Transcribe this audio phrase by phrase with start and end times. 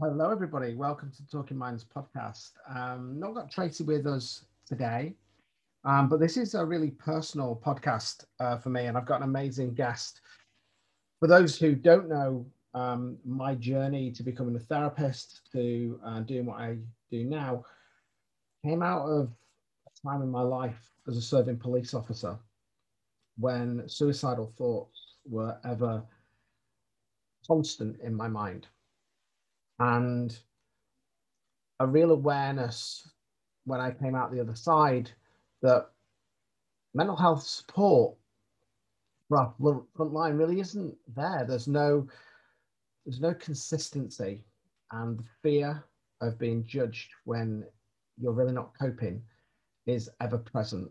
[0.00, 0.74] Hello, everybody.
[0.74, 2.50] Welcome to Talking Minds podcast.
[2.68, 5.14] Um, not got Tracy with us today,
[5.84, 9.28] um, but this is a really personal podcast uh, for me, and I've got an
[9.28, 10.20] amazing guest.
[11.20, 12.44] For those who don't know
[12.74, 16.78] um, my journey to becoming a therapist, to uh, doing what I
[17.12, 17.64] do now,
[18.64, 19.30] came out of
[19.86, 22.36] a time in my life as a serving police officer
[23.38, 26.02] when suicidal thoughts were ever
[27.46, 28.66] constant in my mind
[29.78, 30.38] and
[31.80, 33.08] a real awareness
[33.64, 35.10] when I came out the other side
[35.62, 35.90] that
[36.94, 38.14] mental health support
[39.28, 39.54] for our
[39.96, 41.44] front line really isn't there.
[41.46, 42.06] There's no
[43.04, 44.44] there's no consistency
[44.92, 45.84] and the fear
[46.20, 47.64] of being judged when
[48.18, 49.22] you're really not coping
[49.86, 50.90] is ever present.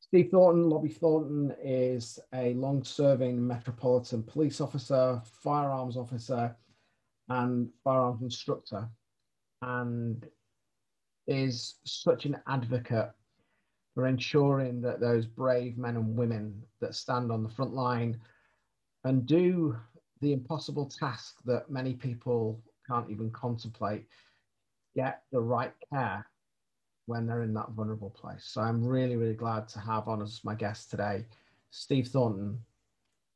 [0.00, 6.54] Steve Thornton, Lobby Thornton, is a long serving Metropolitan Police officer, firearms officer,
[7.30, 8.88] and firearms instructor
[9.62, 10.26] and
[11.26, 13.10] is such an advocate
[13.94, 18.18] for ensuring that those brave men and women that stand on the front line
[19.04, 19.76] and do
[20.20, 24.06] the impossible task that many people can't even contemplate
[24.96, 26.26] get the right care
[27.06, 28.44] when they're in that vulnerable place.
[28.44, 31.24] So I'm really, really glad to have on as my guest today,
[31.70, 32.58] Steve Thornton.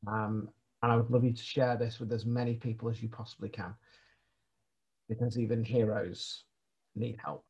[0.07, 0.49] Um,
[0.83, 3.49] and I would love you to share this with as many people as you possibly
[3.49, 3.73] can
[5.07, 6.43] because even heroes
[6.95, 7.43] need help.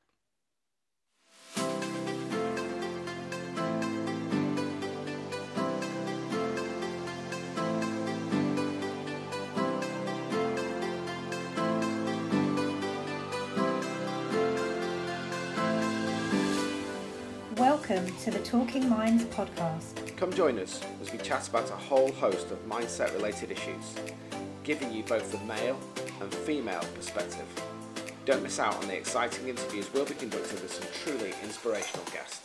[17.58, 20.18] Welcome to the Talking Minds podcast.
[20.18, 23.96] Come join us as we chat about a whole host of mindset related issues,
[24.64, 25.80] giving you both the male
[26.22, 27.46] and female perspective.
[28.26, 32.42] Don't miss out on the exciting interviews we'll be conducting with some truly inspirational guests.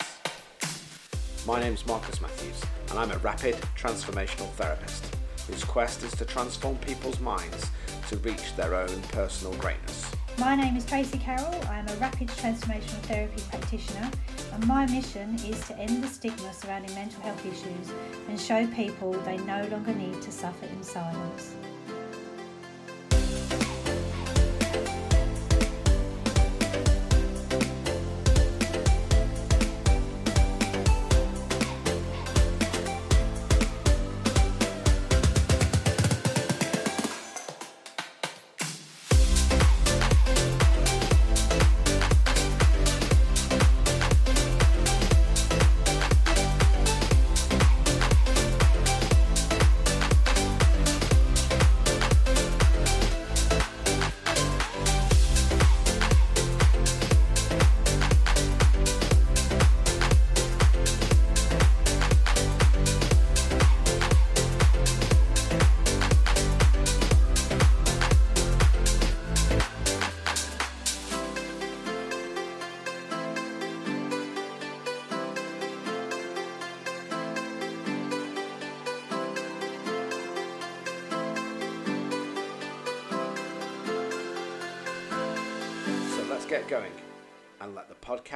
[1.45, 5.15] My name's Marcus Matthews, and I'm a rapid transformational therapist
[5.47, 7.71] whose quest is to transform people's minds
[8.09, 10.11] to reach their own personal greatness.
[10.37, 11.53] My name is Tracy Carroll.
[11.69, 14.09] I am a rapid transformational therapy practitioner,
[14.53, 17.91] and my mission is to end the stigma surrounding mental health issues
[18.29, 21.55] and show people they no longer need to suffer in silence.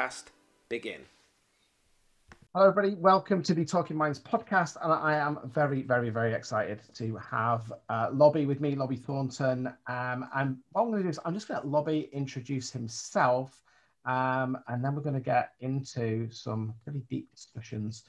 [0.05, 0.25] Podcast
[0.69, 1.01] begin.
[2.53, 2.95] Hello, everybody.
[2.95, 4.77] Welcome to the Talking Minds podcast.
[4.81, 9.67] And I am very, very, very excited to have uh, Lobby with me, Lobby Thornton.
[9.87, 12.71] Um, and what I'm going to do is I'm just going to let Lobby introduce
[12.71, 13.61] himself.
[14.05, 18.03] Um, and then we're going to get into some pretty deep discussions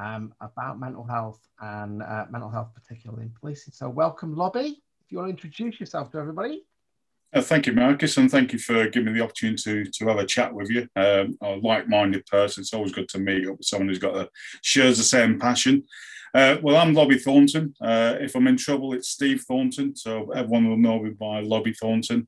[0.00, 3.72] um, about mental health and uh, mental health, particularly in policing.
[3.72, 4.82] So, welcome, Lobby.
[5.04, 6.64] If you want to introduce yourself to everybody.
[7.32, 10.18] Uh, thank you, Marcus, and thank you for giving me the opportunity to, to have
[10.18, 10.88] a chat with you.
[10.96, 12.62] Um, a like-minded person.
[12.62, 14.28] It's always good to meet up with someone who's got a
[14.62, 15.84] shares the same passion.
[16.34, 17.74] Uh, well, I'm Lobby Thornton.
[17.80, 19.94] Uh, if I'm in trouble, it's Steve Thornton.
[19.94, 22.26] So everyone will know me by Lobby Thornton.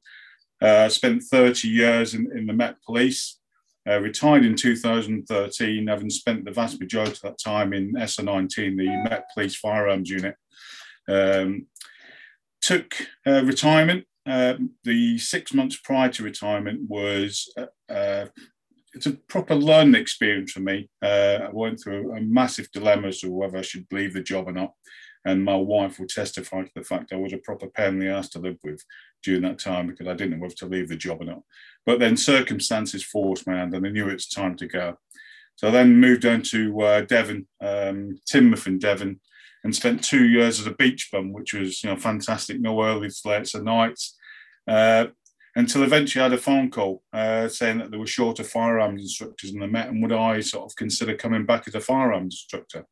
[0.60, 3.40] Uh, spent 30 years in, in the Met Police.
[3.88, 9.08] Uh, retired in 2013, having spent the vast majority of that time in SO19, the
[9.10, 10.36] Met Police Firearms Unit.
[11.08, 11.66] Um,
[12.60, 12.94] took
[13.26, 18.26] uh, retirement um, the six months prior to retirement was uh, uh,
[18.94, 20.88] it's a proper learning experience for me.
[21.02, 24.48] Uh, I went through a massive dilemma as to whether I should leave the job
[24.48, 24.74] or not.
[25.24, 28.08] And my wife will testify to the fact I was a proper pain in the
[28.08, 28.84] ass to live with
[29.22, 31.42] during that time because I didn't know whether to leave the job or not.
[31.86, 34.98] But then circumstances forced me and I knew it's time to go.
[35.56, 39.20] So I then moved down to uh, Devon, um, Teignmouth in Devon,
[39.64, 42.60] and spent two years as a beach bum, which was you know fantastic.
[42.60, 44.16] No early, late, or nights.
[44.66, 45.06] Uh,
[45.54, 49.52] until eventually I had a phone call uh, saying that there were shorter firearms instructors
[49.52, 52.86] in the Met, and would I sort of consider coming back as a firearms instructor?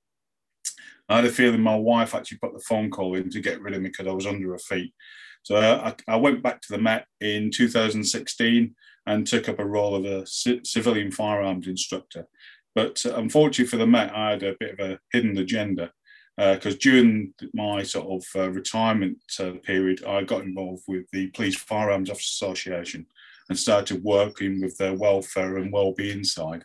[1.08, 3.74] I had a feeling my wife actually put the phone call in to get rid
[3.74, 4.94] of me because I was under her feet.
[5.42, 8.74] So uh, I, I, went back to the Met in 2016
[9.06, 12.26] and took up a role of a c- civilian firearms instructor.
[12.74, 15.92] But uh, unfortunately for the Met, I had a bit of a hidden agenda
[16.36, 21.28] because uh, during my sort of uh, retirement uh, period, I got involved with the
[21.28, 23.06] Police Firearms Officers Association
[23.48, 26.64] and started working with their welfare and well-being side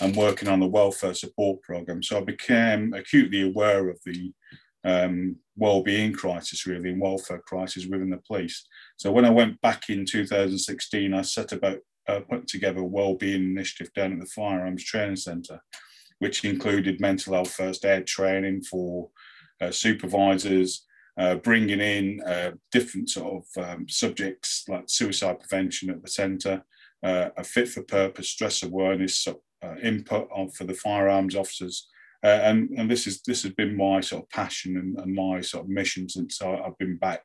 [0.00, 2.02] and working on the welfare support program.
[2.02, 4.32] So I became acutely aware of the
[4.84, 8.66] um, well-being crisis, really, and welfare crisis within the police.
[8.96, 13.44] So when I went back in 2016, I set about uh, putting together a well-being
[13.44, 15.60] initiative down at the Firearms Training Centre,
[16.20, 19.10] which included mental health first aid training for
[19.60, 20.86] uh, supervisors,
[21.18, 26.62] uh, bringing in uh, different sort of um, subjects like suicide prevention at the centre,
[27.02, 31.88] uh, a fit for purpose stress awareness uh, input on for the firearms officers.
[32.22, 35.40] Uh, and, and this is this has been my sort of passion and, and my
[35.40, 37.22] sort of mission since I, have been back.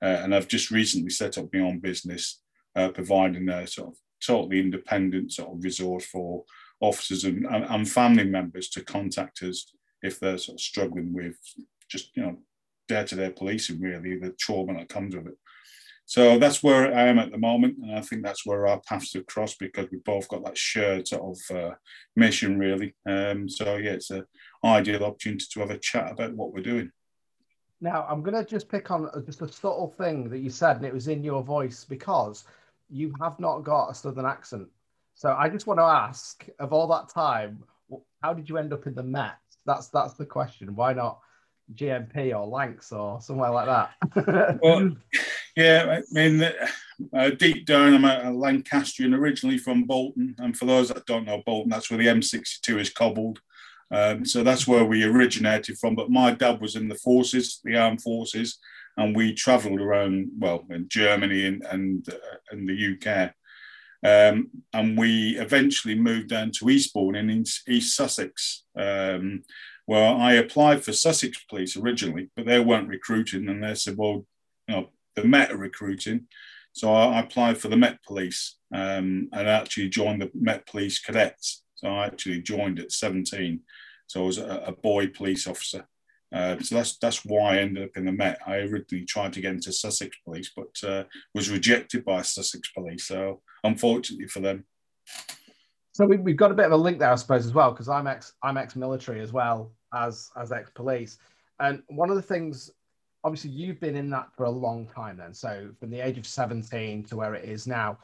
[0.00, 2.40] and I've just recently set up my own business,
[2.74, 6.44] providing a sort of totally independent sort of resource for
[6.80, 9.72] officers and, and, and, family members to contact us
[10.02, 11.36] if they're sort of struggling with
[11.88, 12.38] just you know
[12.86, 15.38] day-to-day policing really the trauma that comes with it.
[16.06, 19.12] So that's where i am at the moment and i think that's where our paths
[19.14, 21.74] have crossed because we've both got that shared sort of uh,
[22.16, 22.94] mission really.
[23.06, 24.24] Um, so yeah it's an
[24.64, 26.90] ideal opportunity to have a chat about what we're doing.
[27.80, 30.86] Now i'm going to just pick on just a subtle thing that you said and
[30.86, 32.44] it was in your voice because
[32.88, 34.68] you have not got a southern accent
[35.18, 37.64] so I just want to ask, of all that time,
[38.22, 39.34] how did you end up in the Met?
[39.66, 40.76] That's that's the question.
[40.76, 41.18] Why not
[41.74, 44.60] GMP or Lancs or somewhere like that?
[44.62, 44.92] well,
[45.56, 46.48] yeah, I mean,
[47.12, 51.42] uh, deep down, I'm a, Lancastrian, originally from Bolton, and for those that don't know
[51.44, 53.40] Bolton, that's where the M62 is cobbled.
[53.90, 55.96] Um, so that's where we originated from.
[55.96, 58.56] But my dad was in the forces, the armed forces,
[58.96, 63.34] and we travelled around, well, in Germany and and, uh, and the UK.
[64.04, 69.42] Um, and we eventually moved down to Eastbourne in East Sussex, um,
[69.86, 73.48] where I applied for Sussex Police originally, but they weren't recruiting.
[73.48, 74.24] And they said, well,
[74.68, 76.26] you know, the Met are recruiting.
[76.72, 81.64] So I applied for the Met Police um, and actually joined the Met Police Cadets.
[81.74, 83.60] So I actually joined at 17.
[84.06, 85.86] So I was a, a boy police officer.
[86.32, 88.38] Uh, so that's that's why I ended up in the Met.
[88.46, 91.04] I originally tried to get into Sussex Police, but uh,
[91.34, 93.06] was rejected by Sussex Police.
[93.06, 94.64] So unfortunately for them.
[95.92, 97.88] So we, have got a bit of a link there, I suppose, as well, because
[97.88, 101.18] I'm ex I'm ex-military as well as as ex-police,
[101.58, 102.70] and one of the things,
[103.24, 105.16] obviously, you've been in that for a long time.
[105.16, 107.98] Then, so from the age of 17 to where it is now,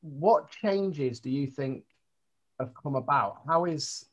[0.00, 1.84] what changes do you think
[2.58, 3.42] have come about?
[3.46, 4.06] How is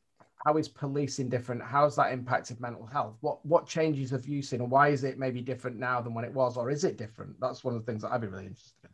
[0.46, 1.62] how is policing different?
[1.62, 3.16] How's that impacted mental health?
[3.20, 6.24] What what changes have you seen, and why is it maybe different now than when
[6.24, 7.40] it was, or is it different?
[7.40, 8.90] That's one of the things that I'd be really interested in.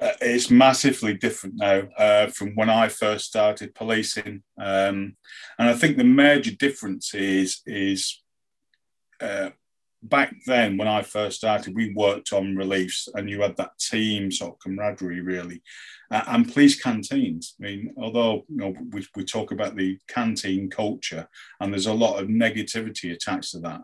[0.00, 5.16] Uh, it's massively different now uh, from when I first started policing, um,
[5.58, 8.22] and I think the major difference is is
[9.20, 9.50] uh,
[10.02, 14.32] back then when I first started, we worked on reliefs, and you had that team
[14.32, 15.62] sort of camaraderie really,
[16.10, 17.54] and police canteens.
[17.60, 21.28] I mean, although you know we, we talk about the canteen culture,
[21.60, 23.82] and there's a lot of negativity attached to that.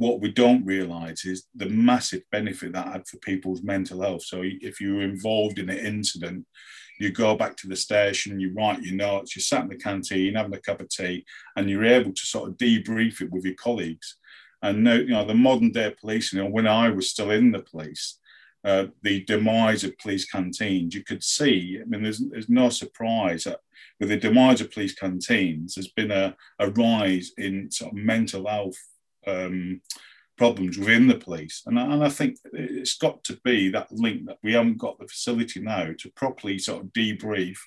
[0.00, 4.22] What we don't realise is the massive benefit that had for people's mental health.
[4.22, 6.46] So if you were involved in an incident,
[6.98, 10.36] you go back to the station, you write your notes, you sat in the canteen
[10.36, 13.56] having a cup of tea, and you're able to sort of debrief it with your
[13.56, 14.16] colleagues.
[14.62, 17.58] And you know, the modern day police, you know, when I was still in the
[17.58, 18.18] police,
[18.64, 23.44] uh, the demise of police canteens, you could see, I mean, there's, there's no surprise
[23.44, 23.60] that
[23.98, 28.48] with the demise of police canteens, there's been a, a rise in sort of mental
[28.48, 28.78] health
[29.26, 29.80] um,
[30.36, 31.62] problems within the police.
[31.66, 35.06] And, and I think it's got to be that link that we haven't got the
[35.06, 37.58] facility now to properly sort of debrief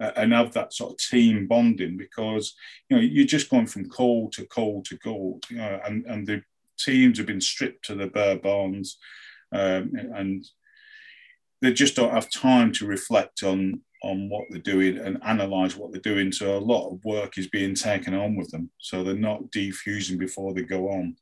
[0.00, 2.54] uh, and have that sort of team bonding because
[2.88, 6.26] you know you're just going from call to call to call, you know, and and
[6.26, 6.42] the
[6.78, 8.98] teams have been stripped to the bare bones,
[9.52, 10.46] um, and
[11.62, 15.92] they just don't have time to reflect on on what they're doing and analyze what
[15.92, 16.30] they're doing.
[16.30, 20.18] So a lot of work is being taken on with them, so they're not defusing
[20.18, 21.16] before they go on.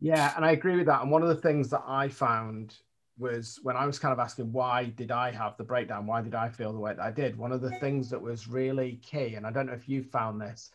[0.00, 1.02] Yeah, and I agree with that.
[1.02, 2.76] And one of the things that I found
[3.16, 6.06] was when I was kind of asking why did I have the breakdown?
[6.06, 7.38] Why did I feel the way that I did?
[7.38, 10.40] One of the things that was really key, and I don't know if you found
[10.40, 10.70] this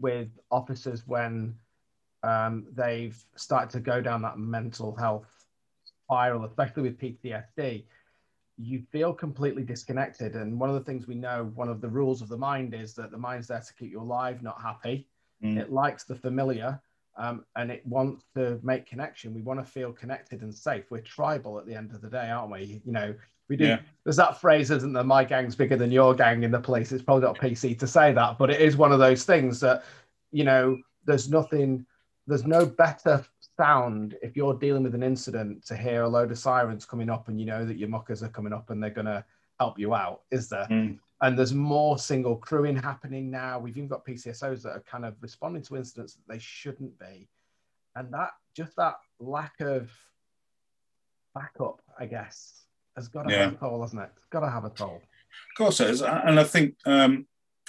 [0.00, 1.54] with officers when
[2.22, 5.28] um, they've started to go down that mental health
[6.06, 7.84] spiral, especially with PTSD,
[8.62, 10.34] you feel completely disconnected.
[10.34, 12.94] And one of the things we know, one of the rules of the mind is
[12.94, 15.08] that the mind's there to keep you alive, not happy.
[15.42, 15.58] Mm.
[15.58, 16.80] It likes the familiar
[17.16, 19.34] um, and it wants to make connection.
[19.34, 20.84] We want to feel connected and safe.
[20.90, 22.80] We're tribal at the end of the day, aren't we?
[22.84, 23.14] You know,
[23.48, 23.66] we do.
[23.66, 23.80] Yeah.
[24.04, 25.04] There's that phrase, isn't there?
[25.04, 26.92] My gang's bigger than your gang in the police.
[26.92, 29.84] It's probably not PC to say that, but it is one of those things that,
[30.30, 31.84] you know, there's nothing,
[32.26, 33.24] there's no better
[33.62, 37.28] sound if you're dealing with an incident to hear a load of sirens coming up
[37.28, 39.24] and you know that your muckers are coming up and they're going to
[39.60, 40.66] help you out, is there?
[40.68, 40.98] Mm.
[41.20, 43.60] And there's more single crewing happening now.
[43.60, 47.28] We've even got PCSOs that are kind of responding to incidents that they shouldn't be.
[47.94, 49.88] And that, just that lack of
[51.32, 52.64] backup, I guess,
[52.96, 53.44] has got to yeah.
[53.44, 54.10] have a toll, hasn't it?
[54.16, 54.96] It's got to have a toll.
[54.96, 56.02] Of course it is.
[56.02, 57.26] And I think um,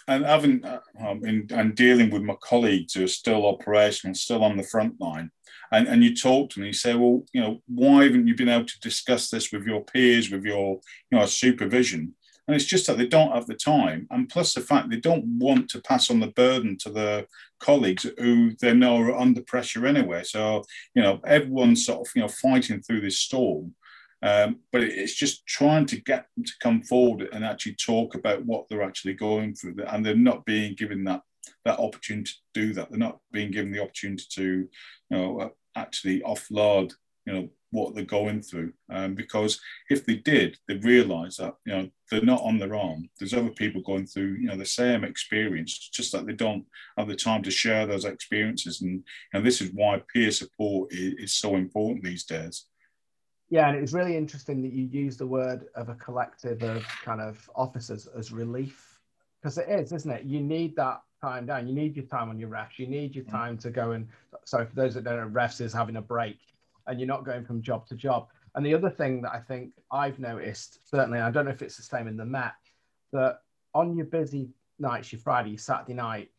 [0.08, 4.44] and having uh, um, in, and dealing with my colleagues who are still operational, still
[4.44, 5.32] on the front line,
[5.72, 8.50] and, and you talk to them, you say, well, you know, why haven't you been
[8.50, 10.80] able to discuss this with your peers, with your,
[11.12, 12.14] you know, supervision?
[12.48, 15.24] And it's just that they don't have the time, and plus the fact they don't
[15.40, 17.26] want to pass on the burden to the
[17.60, 20.24] colleagues who they know are under pressure anyway.
[20.24, 23.74] So you know, everyone's sort of you know fighting through this storm.
[24.24, 28.46] Um, but it's just trying to get them to come forward and actually talk about
[28.46, 31.22] what they're actually going through, and they're not being given that
[31.66, 32.90] that opportunity to do that.
[32.90, 34.68] They're not being given the opportunity to, you
[35.10, 36.94] know, uh, actually offload,
[37.26, 38.72] you know, what they're going through.
[38.90, 43.10] Um, because if they did, they realise that you know they're not on their own.
[43.20, 46.66] There's other people going through you know the same experience, just that they don't
[46.98, 48.82] have the time to share those experiences.
[48.82, 49.04] And
[49.34, 52.68] and this is why peer support is, is so important these days.
[53.54, 57.22] Yeah, and it's really interesting that you use the word of a collective of kind
[57.22, 59.00] of officers as relief,
[59.40, 60.24] because it is, isn't it?
[60.24, 61.68] You need that time down.
[61.68, 62.80] You need your time on your refs.
[62.80, 63.30] You need your mm.
[63.30, 64.08] time to go and.
[64.44, 66.40] So for those that don't know, refs is having a break,
[66.88, 68.26] and you're not going from job to job.
[68.56, 71.78] And the other thing that I think I've noticed, certainly, I don't know if it's
[71.78, 72.54] the same in the Met,
[73.12, 73.42] that
[73.76, 76.32] on your busy nights, your Friday, your Saturday night,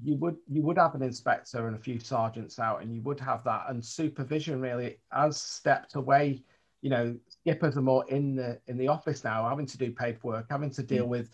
[0.00, 3.18] you would you would have an inspector and a few sergeants out, and you would
[3.18, 6.44] have that, and supervision really has stepped away
[6.82, 10.46] you know skippers are more in the in the office now having to do paperwork
[10.50, 11.10] having to deal mm.
[11.10, 11.30] with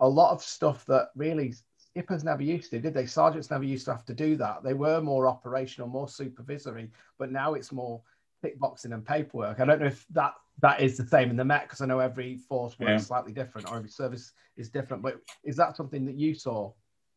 [0.00, 3.84] a lot of stuff that really skippers never used to did they sergeants never used
[3.84, 8.00] to have to do that they were more operational more supervisory but now it's more
[8.42, 11.44] tick boxing and paperwork i don't know if that that is the same in the
[11.44, 12.98] met because i know every force works yeah.
[12.98, 16.70] slightly different or every service is different but is that something that you saw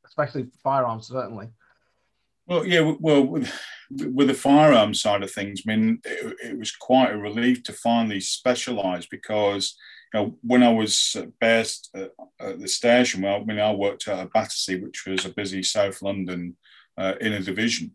[0.06, 1.48] especially firearms certainly
[2.47, 3.51] well, yeah, well, with,
[3.89, 7.73] with the firearm side of things, I mean, it, it was quite a relief to
[7.73, 9.75] finally specialise because
[10.13, 14.07] you know, when I was based at, at the station, well, I mean, I worked
[14.07, 16.55] at Battersea, which was a busy South London
[16.97, 17.91] uh, inner division,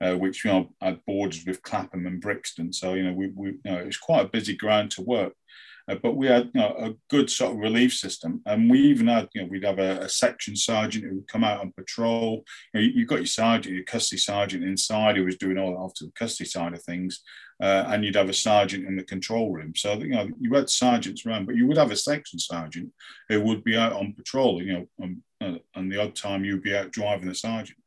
[0.00, 2.72] uh, which you know had borders with Clapham and Brixton.
[2.72, 5.34] So you know, we, we you know, it was quite a busy ground to work.
[5.88, 9.06] Uh, but we had you know, a good sort of relief system, and we even
[9.06, 12.44] had you know we'd have a, a section sergeant who would come out on patrol.
[12.74, 16.04] You know, you, got your sergeant, your custody sergeant inside who was doing all after
[16.04, 17.22] the custody side of things,
[17.62, 19.72] uh, and you'd have a sergeant in the control room.
[19.74, 22.92] So you know you had sergeants around, but you would have a section sergeant
[23.28, 24.62] who would be out on patrol.
[24.62, 27.78] You know, um, uh, and the odd time you'd be out driving the sergeant.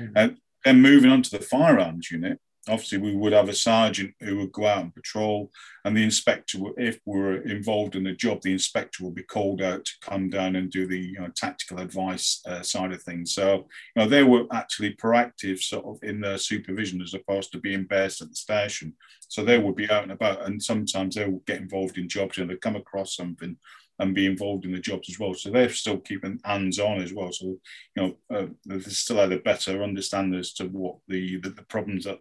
[0.00, 0.16] Mm-hmm.
[0.16, 4.36] And then moving on to the firearms unit, obviously we would have a sergeant who
[4.36, 5.50] would go out and patrol
[5.84, 9.62] and the inspector if we were involved in the job the inspector will be called
[9.62, 13.32] out to come down and do the you know, tactical advice uh, side of things
[13.32, 17.58] so you know they were actually proactive sort of in their supervision as opposed to
[17.58, 18.92] being based at the station
[19.28, 22.36] so they would be out and about and sometimes they would get involved in jobs
[22.38, 23.56] and they come across something
[24.00, 25.34] and be involved in the jobs as well.
[25.34, 27.30] So they're still keeping hands on as well.
[27.32, 27.58] So you
[27.96, 32.04] know uh, they still had a better understanding as to what the, the, the problems
[32.04, 32.18] that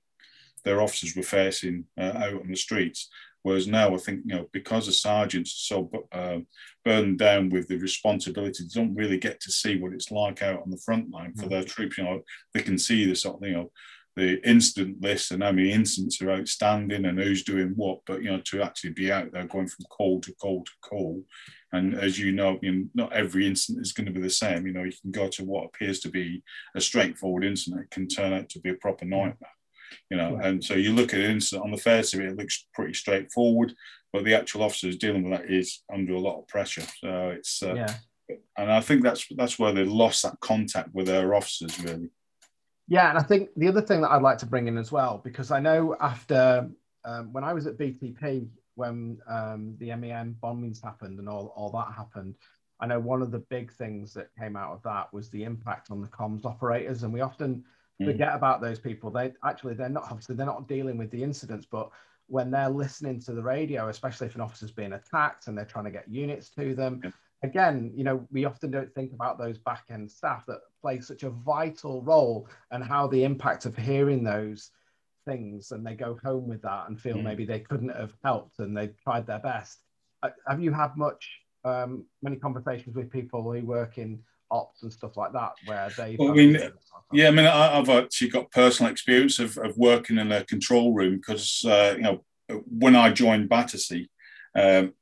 [0.63, 3.09] their officers were facing uh, out on the streets.
[3.41, 6.39] Whereas now, I think you know because the sergeants are so uh,
[6.83, 10.61] burdened down with the responsibility, they don't really get to see what it's like out
[10.61, 11.49] on the front line for mm.
[11.49, 11.97] their troops.
[11.97, 12.21] You know,
[12.53, 13.71] they can see the sort of you know
[14.15, 17.99] the incident list and how many incidents are outstanding and who's doing what.
[18.05, 21.23] But you know, to actually be out there going from call to call to call,
[21.71, 24.67] and as you know, you know, not every incident is going to be the same.
[24.67, 26.43] You know, you can go to what appears to be
[26.75, 29.49] a straightforward incident, it can turn out to be a proper nightmare
[30.09, 30.39] you know.
[30.41, 33.73] And so you look at it on the face of it, it looks pretty straightforward,
[34.13, 36.85] but the actual officers dealing with that is under a lot of pressure.
[36.99, 37.93] So it's uh, yeah.
[38.57, 42.09] And I think that's that's where they lost that contact with their officers, really.
[42.87, 45.21] Yeah, and I think the other thing that I'd like to bring in as well,
[45.23, 46.69] because I know after
[47.05, 51.69] um, when I was at BTP, when um, the MEM bombings happened and all, all
[51.71, 52.35] that happened,
[52.79, 55.91] I know one of the big things that came out of that was the impact
[55.91, 57.03] on the comms operators.
[57.03, 57.63] And we often
[58.01, 58.05] Mm.
[58.05, 59.11] forget about those people.
[59.11, 61.89] They actually they're not obviously they're not dealing with the incidents, but
[62.27, 65.85] when they're listening to the radio, especially if an officer's being attacked and they're trying
[65.85, 67.01] to get units to them.
[67.03, 67.11] Yeah.
[67.41, 71.23] Again, you know, we often don't think about those back end staff that play such
[71.23, 74.71] a vital role and how the impact of hearing those
[75.25, 77.23] things and they go home with that and feel mm.
[77.23, 79.79] maybe they couldn't have helped and they tried their best.
[80.21, 84.19] Uh, have you had much, um, many conversations with people who work in
[84.51, 86.59] ops and stuff like that where they well, I mean,
[87.11, 90.93] yeah i mean I, have actually got personal experience of, of working in a control
[90.93, 92.23] room because uh, you know
[92.67, 94.09] when i joined battersea
[94.55, 94.93] um,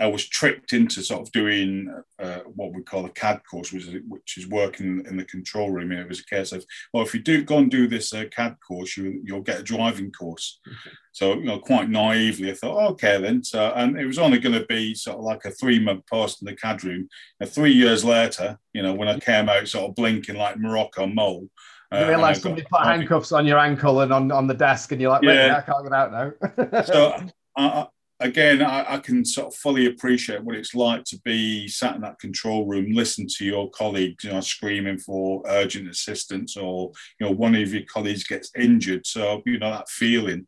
[0.00, 3.86] I was tricked into sort of doing uh, what we call a CAD course, which
[3.86, 5.90] is, which is working in the control room.
[5.90, 8.24] And it was a case of, well, if you do go and do this uh,
[8.30, 10.60] CAD course, you, you'll get a driving course.
[10.66, 10.96] Okay.
[11.12, 13.42] So, you know, quite naively, I thought, oh, okay, then.
[13.42, 16.42] So, and it was only going to be sort of like a three month post
[16.42, 17.08] in the CAD room.
[17.40, 21.06] And three years later, you know, when I came out sort of blinking like Morocco
[21.06, 21.48] mole,
[21.90, 25.00] you uh, realise somebody put handcuffs on your ankle and on, on the desk, and
[25.00, 25.56] you're like, wait, yeah.
[25.56, 26.82] I can't get out now.
[26.84, 27.16] so
[27.56, 27.86] I,
[28.20, 32.02] again, I, I, can sort of fully appreciate what it's like to be sat in
[32.02, 37.26] that control room, listen to your colleagues, you know, screaming for urgent assistance, or you
[37.26, 39.06] know, one of your colleagues gets injured.
[39.06, 40.46] So you know that feeling,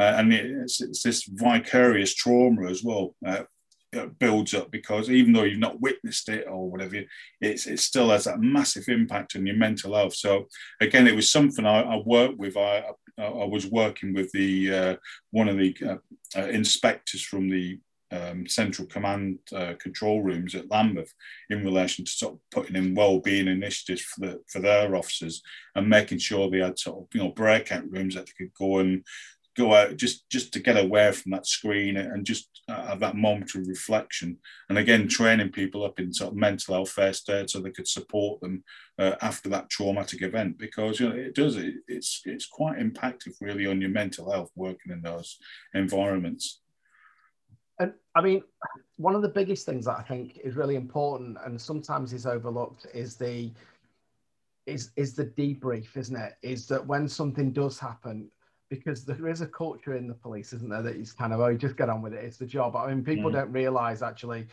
[0.00, 3.14] uh, and it's, it's, this vicarious trauma as well.
[3.24, 3.44] Uh,
[4.18, 7.02] builds up because even though you've not witnessed it or whatever,
[7.40, 10.14] it's it still has that massive impact on your mental health.
[10.14, 10.48] So
[10.80, 12.56] again, it was something I, I worked with.
[12.56, 12.84] I
[13.18, 14.96] I was working with the uh,
[15.30, 15.96] one of the uh,
[16.36, 17.78] uh, inspectors from the
[18.12, 21.12] um, central command uh, control rooms at Lambeth
[21.50, 25.42] in relation to sort of putting in well-being initiatives for the for their officers
[25.74, 28.78] and making sure they had sort of you know breakout rooms that they could go
[28.78, 29.04] and
[29.56, 33.16] go out just just to get away from that screen and just uh, have that
[33.16, 34.38] moment of reflection.
[34.68, 37.88] And again training people up in sort of mental health first aid so they could
[37.88, 38.64] support them
[38.98, 43.34] uh, after that traumatic event because you know it does it, it's it's quite impactful
[43.40, 45.38] really on your mental health working in those
[45.74, 46.60] environments.
[47.78, 48.42] And i mean
[48.96, 52.86] one of the biggest things that i think is really important and sometimes is overlooked
[52.94, 53.50] is the
[54.66, 56.34] is is the debrief isn't it?
[56.42, 58.30] Is that when something does happen
[58.72, 61.54] because there is a culture in the police, isn't there, that is kind of, oh,
[61.54, 62.24] just get on with it.
[62.24, 62.74] It's the job.
[62.74, 63.34] I mean, people mm.
[63.34, 64.46] don't realize actually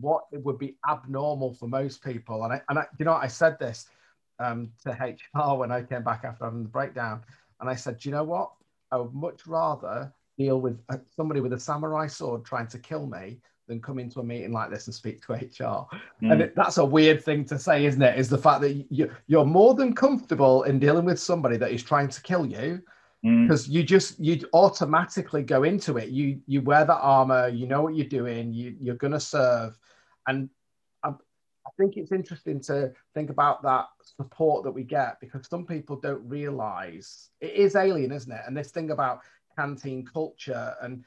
[0.00, 2.42] what it would be abnormal for most people.
[2.42, 3.86] And I, and I, you know, I said this
[4.38, 7.20] um, to HR when I came back after having the breakdown,
[7.60, 8.50] and I said, you know what?
[8.90, 13.06] I would much rather deal with uh, somebody with a samurai sword trying to kill
[13.06, 13.40] me
[13.70, 15.86] than come into a meeting like this and speak to HR.
[16.22, 16.32] Mm.
[16.32, 18.18] And it, that's a weird thing to say, isn't it?
[18.18, 21.82] Is the fact that you, you're more than comfortable in dealing with somebody that is
[21.82, 22.82] trying to kill you
[23.22, 23.72] because mm.
[23.72, 26.08] you just you automatically go into it.
[26.08, 29.78] You you wear the armor, you know what you're doing, you, you're going to serve,
[30.26, 30.48] and
[31.04, 35.66] I, I think it's interesting to think about that support that we get because some
[35.66, 38.40] people don't realize it is alien, isn't it?
[38.46, 39.20] And this thing about
[39.54, 41.04] canteen culture and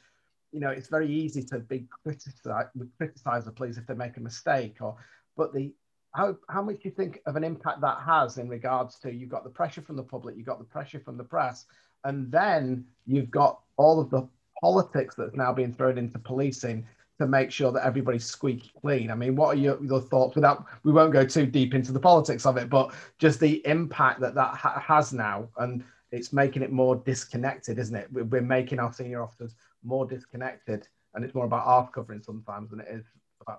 [0.54, 4.22] you know, it's very easy to be criticized, criticize the police if they make a
[4.22, 4.96] mistake or,
[5.36, 5.74] but the,
[6.14, 9.30] how, how much do you think of an impact that has in regards to you've
[9.30, 11.66] got the pressure from the public, you've got the pressure from the press,
[12.04, 14.28] and then you've got all of the
[14.62, 16.86] politics that's now being thrown into policing
[17.20, 19.10] to make sure that everybody's squeaky clean.
[19.10, 20.36] I mean, what are your, your thoughts?
[20.36, 24.20] Without we won't go too deep into the politics of it, but just the impact
[24.22, 28.08] that that ha- has now, and it's making it more disconnected, isn't it?
[28.12, 32.80] We're making our senior officers more disconnected, and it's more about half covering sometimes than
[32.80, 33.06] it is.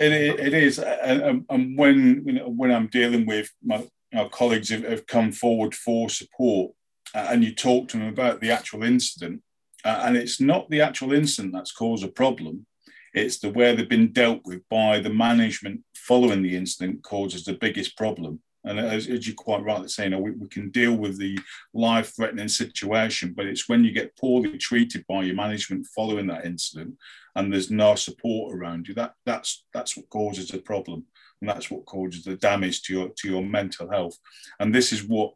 [0.01, 4.71] It, it is, and, and when you know, when I'm dealing with my our colleagues
[4.71, 6.73] have, have come forward for support,
[7.15, 9.43] uh, and you talk to them about the actual incident,
[9.85, 12.67] uh, and it's not the actual incident that's caused a problem.
[13.13, 17.55] It's the way they've been dealt with by the management following the incident causes the
[17.55, 18.41] biggest problem.
[18.65, 21.39] And as, as you're quite rightly saying, you know, we, we, can deal with the
[21.75, 26.47] life threatening situation, but it's when you get poorly treated by your management following that
[26.47, 26.97] incident
[27.37, 31.05] and there's no support around you, that, that's, that's what causes the problem.
[31.41, 34.19] And that's what causes the damage to your, to your mental health.
[34.59, 35.35] And this is what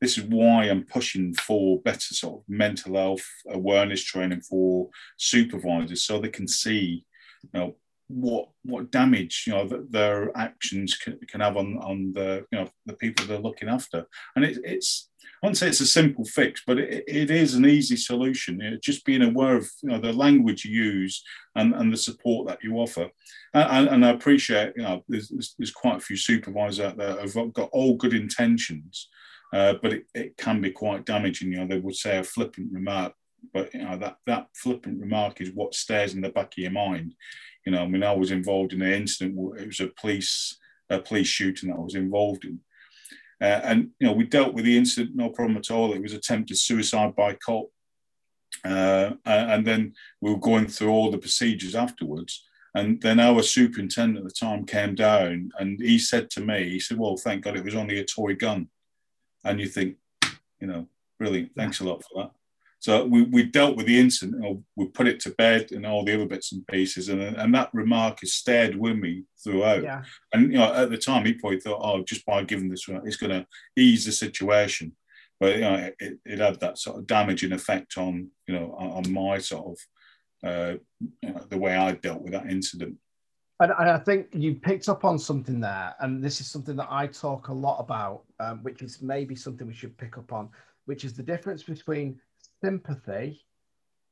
[0.00, 6.04] this is why I'm pushing for better sort of mental health awareness training for supervisors
[6.04, 7.06] so they can see
[7.42, 7.76] you know
[8.08, 12.58] what what damage you know that their actions can, can have on on the you
[12.58, 15.08] know the people they're looking after and it, it's
[15.42, 18.60] I won't say it's a simple fix, but it, it is an easy solution.
[18.60, 21.22] You know, just being aware of you know the language you use
[21.54, 23.10] and, and the support that you offer.
[23.52, 27.52] And, and I appreciate you know there's, there's, quite a few supervisors out there who've
[27.52, 29.08] got all good intentions,
[29.52, 31.52] uh, but it, it can be quite damaging.
[31.52, 33.12] You know they would say a flippant remark,
[33.52, 36.70] but you know that that flippant remark is what stays in the back of your
[36.72, 37.14] mind
[37.64, 39.38] you know, I mean, I was involved in an incident.
[39.58, 40.58] It was a police
[40.90, 42.60] a police shooting that I was involved in,
[43.40, 45.94] uh, and you know, we dealt with the incident no problem at all.
[45.94, 47.66] It was attempted suicide by cop,
[48.64, 52.44] Uh, and then we were going through all the procedures afterwards.
[52.74, 56.80] And then our superintendent at the time came down and he said to me, he
[56.80, 58.68] said, Well, thank God it was only a toy gun.
[59.44, 59.96] And you think,
[60.60, 62.30] you know, brilliant, thanks a lot for that.
[62.84, 66.04] So we, we dealt with the incident, or we put it to bed and all
[66.04, 67.08] the other bits and pieces.
[67.08, 69.82] And, and that remark has stayed with me throughout.
[69.82, 70.02] Yeah.
[70.34, 73.00] And, you know, at the time, he probably thought, oh, just by giving this, one,
[73.06, 74.94] it's going to ease the situation.
[75.40, 79.06] But, you know, it, it had that sort of damaging effect on, you know, on,
[79.06, 79.78] on my sort
[80.44, 80.74] of, uh,
[81.22, 82.98] you know, the way I dealt with that incident.
[83.60, 86.88] And, and, I think you picked up on something there, and this is something that
[86.90, 90.50] I talk a lot about, um, which is maybe something we should pick up on,
[90.84, 92.20] which is the difference between
[92.64, 93.44] sympathy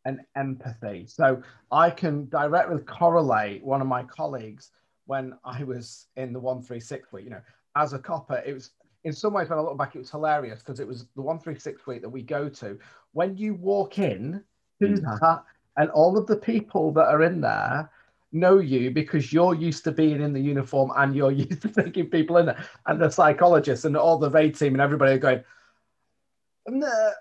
[0.05, 1.07] and empathy.
[1.07, 4.71] So I can directly correlate one of my colleagues
[5.07, 7.41] when I was in the 136 week, you know,
[7.77, 8.71] as a copper, it was
[9.05, 11.87] in some ways when I look back, it was hilarious because it was the 136
[11.87, 12.79] week that we go to.
[13.13, 14.45] When you walk in
[14.81, 15.03] to mm.
[15.21, 15.45] that,
[15.77, 17.91] and all of the people that are in there
[18.31, 22.07] know you because you're used to being in the uniform and you're used to taking
[22.07, 25.43] people in there, and the psychologists and all the raid team and everybody are going,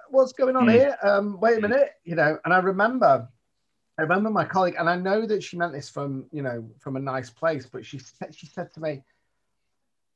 [0.10, 0.74] what's going on mm.
[0.74, 0.98] here?
[1.04, 1.64] Um, wait a hmm.
[1.64, 2.38] minute, you know.
[2.46, 3.28] And I remember,
[3.98, 6.96] I remember my colleague, and I know that she meant this from, you know, from
[6.96, 9.04] a nice place, but she said, she said to me,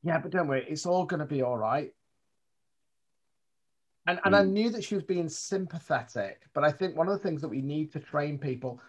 [0.02, 1.92] "Yeah, but don't worry, it's all going to be all right."
[4.06, 4.38] And and mm.
[4.38, 4.52] I hmm.
[4.52, 7.62] knew that she was being sympathetic, but I think one of the things that we
[7.62, 8.80] need to train people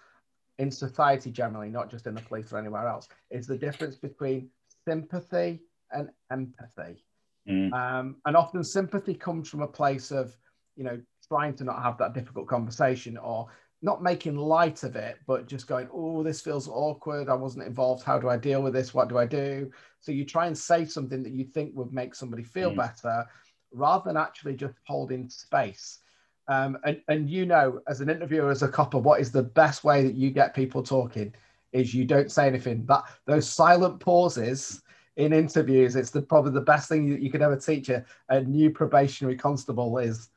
[0.60, 4.50] in society generally, not just in the police or anywhere else, is the difference between
[4.86, 5.60] sympathy
[5.92, 7.04] and empathy.
[7.48, 7.74] Mm.
[7.74, 10.36] Um, and often sympathy comes from a place of,
[10.76, 13.48] you know, trying to not have that difficult conversation or
[13.82, 17.30] not making light of it, but just going, oh, this feels awkward.
[17.30, 18.04] I wasn't involved.
[18.04, 18.94] How do I deal with this?
[18.94, 19.72] What do I do?
[20.00, 22.78] So you try and say something that you think would make somebody feel mm.
[22.78, 23.26] better
[23.72, 26.00] rather than actually just holding space.
[26.48, 29.84] Um, and, and you know, as an interviewer, as a copper, what is the best
[29.84, 31.34] way that you get people talking
[31.74, 32.86] is you don't say anything.
[32.86, 34.82] That those silent pauses
[35.18, 38.42] in interviews, it's the probably the best thing you, you could ever teach a, a
[38.42, 40.30] new probationary constable is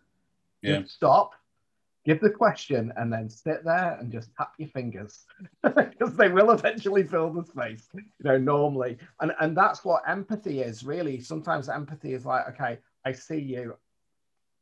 [0.62, 0.82] yeah.
[0.86, 1.34] stop,
[2.04, 5.26] give the question, and then sit there and just tap your fingers
[5.62, 8.96] because they will eventually fill the space, you know, normally.
[9.20, 11.20] And and that's what empathy is really.
[11.20, 13.76] Sometimes empathy is like, okay, I see you,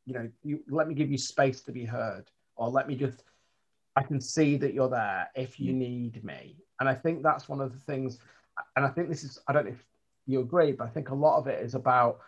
[0.05, 2.25] you know, you let me give you space to be heard,
[2.57, 3.23] or let me just
[3.95, 5.77] I can see that you're there if you mm.
[5.77, 6.57] need me.
[6.81, 8.19] And I think that's one of the things,
[8.75, 9.83] and I think this is, I don't know if
[10.29, 12.19] you agree, but I think a lot of it is about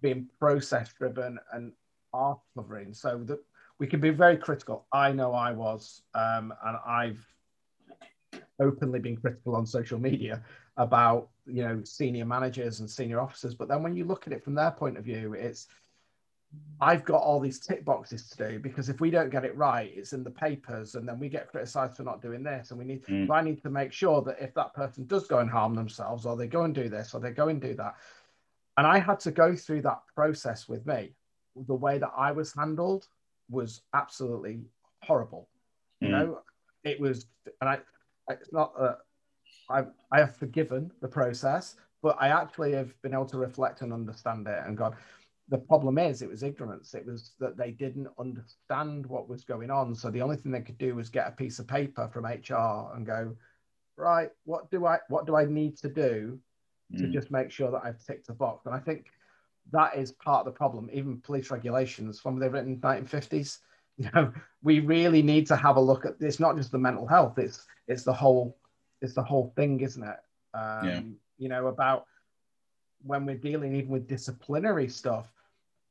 [0.00, 1.72] being process driven and
[2.12, 2.94] art covering.
[2.94, 3.40] So that
[3.78, 4.86] we can be very critical.
[4.92, 7.26] I know I was, um, and I've
[8.60, 10.42] openly been critical on social media
[10.76, 13.54] about you know senior managers and senior officers.
[13.54, 15.66] But then when you look at it from their point of view, it's
[16.80, 19.92] I've got all these tick boxes to do because if we don't get it right,
[19.94, 22.70] it's in the papers, and then we get criticised for not doing this.
[22.70, 23.26] And we need, mm.
[23.26, 26.24] so I need to make sure that if that person does go and harm themselves,
[26.26, 27.96] or they go and do this, or they go and do that,
[28.78, 31.12] and I had to go through that process with me.
[31.66, 33.08] The way that I was handled
[33.50, 34.60] was absolutely
[35.02, 35.48] horrible.
[36.02, 36.06] Mm.
[36.06, 36.38] You know,
[36.84, 37.26] it was,
[37.60, 37.78] and I,
[38.30, 38.98] it's not that
[39.68, 43.92] I, I have forgiven the process, but I actually have been able to reflect and
[43.92, 44.94] understand it and gone
[45.50, 46.94] the problem is it was ignorance.
[46.94, 49.94] It was that they didn't understand what was going on.
[49.96, 52.94] So the only thing they could do was get a piece of paper from hr
[52.94, 53.36] and go
[53.96, 56.38] right what do i what do i need to do
[56.96, 57.12] to mm.
[57.12, 58.64] just make sure that i've ticked the box?
[58.66, 59.06] And i think
[59.72, 60.88] that is part of the problem.
[60.92, 63.58] Even police regulations from they written in 1950s
[63.98, 64.32] you know
[64.62, 67.66] we really need to have a look at it's not just the mental health it's
[67.88, 68.56] it's the whole
[69.02, 70.16] it's the whole thing isn't it?
[70.54, 71.00] Um, yeah.
[71.38, 72.06] you know about
[73.02, 75.32] when we're dealing even with disciplinary stuff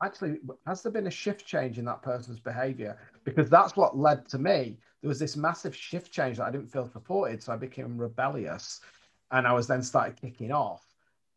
[0.04, 2.98] actually has there been a shift change in that person's behavior?
[3.24, 4.78] Because that's what led to me.
[5.02, 8.82] There was this massive shift change that i didn't feel supported so i became rebellious
[9.32, 10.86] and i was then started kicking off.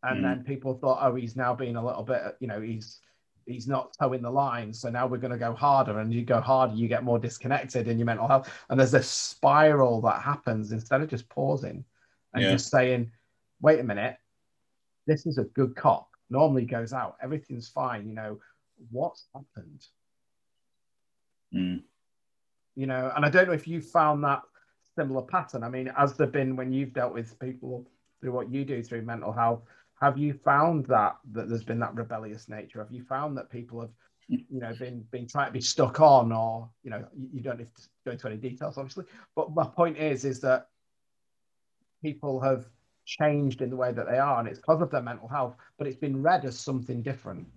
[0.03, 0.23] And mm.
[0.23, 2.99] then people thought oh he's now being a little bit you know he's
[3.45, 6.39] he's not toeing the line so now we're going to go harder and you go
[6.39, 8.49] harder you get more disconnected in your mental health.
[8.69, 11.83] And there's this spiral that happens instead of just pausing
[12.33, 12.51] and yeah.
[12.51, 13.11] just saying
[13.61, 14.17] wait a minute
[15.05, 16.09] this is a good cop.
[16.29, 18.39] Normally goes out everything's fine you know
[18.91, 19.85] what's happened?
[21.53, 21.83] Mm.
[22.75, 24.41] You know, and I don't know if you found that
[24.95, 25.63] similar pattern.
[25.63, 27.87] I mean, has there been when you've dealt with people
[28.19, 29.61] through what you do through mental health?
[30.01, 32.79] Have you found that that there's been that rebellious nature?
[32.79, 33.91] Have you found that people have,
[34.27, 37.59] you know, been been trying to be stuck on, or you know, you, you don't
[37.59, 39.05] have to go into any details, obviously.
[39.35, 40.67] But my point is, is that
[42.01, 42.65] people have
[43.05, 45.87] changed in the way that they are, and it's because of their mental health, but
[45.87, 47.47] it's been read as something different.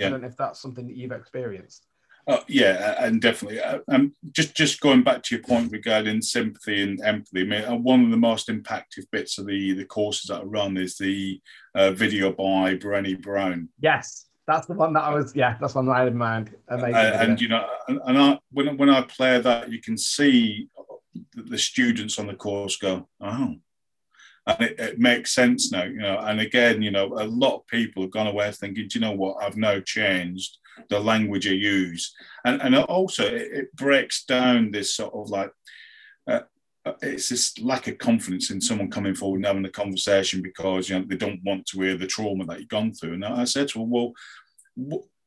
[0.00, 0.06] Yeah.
[0.06, 1.86] I don't know if that's something that you've experienced.
[2.26, 3.60] Oh, yeah, and definitely.
[3.60, 7.42] Uh, um, just just going back to your point regarding sympathy and empathy.
[7.42, 10.44] I mean, uh, one of the most impactful bits of the the courses that I
[10.44, 11.40] run is the
[11.74, 13.68] uh, video by Brené Brown.
[13.78, 15.36] Yes, that's the one that I was.
[15.36, 16.56] Yeah, that's one that I had in mind.
[16.68, 16.94] Amazing.
[16.94, 20.70] Uh, and you know, and, and, I when when I play that, you can see
[21.34, 23.56] the students on the course go, oh.
[24.46, 26.18] And it, it makes sense now, you know.
[26.18, 29.12] And again, you know, a lot of people have gone away thinking, do you know
[29.12, 29.42] what?
[29.42, 34.94] I've now changed the language I use, and and also it, it breaks down this
[34.94, 35.50] sort of like
[36.26, 36.40] uh,
[36.86, 40.88] uh, it's this lack of confidence in someone coming forward and having a conversation because
[40.88, 43.14] you know they don't want to hear the trauma that you've gone through.
[43.14, 44.12] And I said to her, well,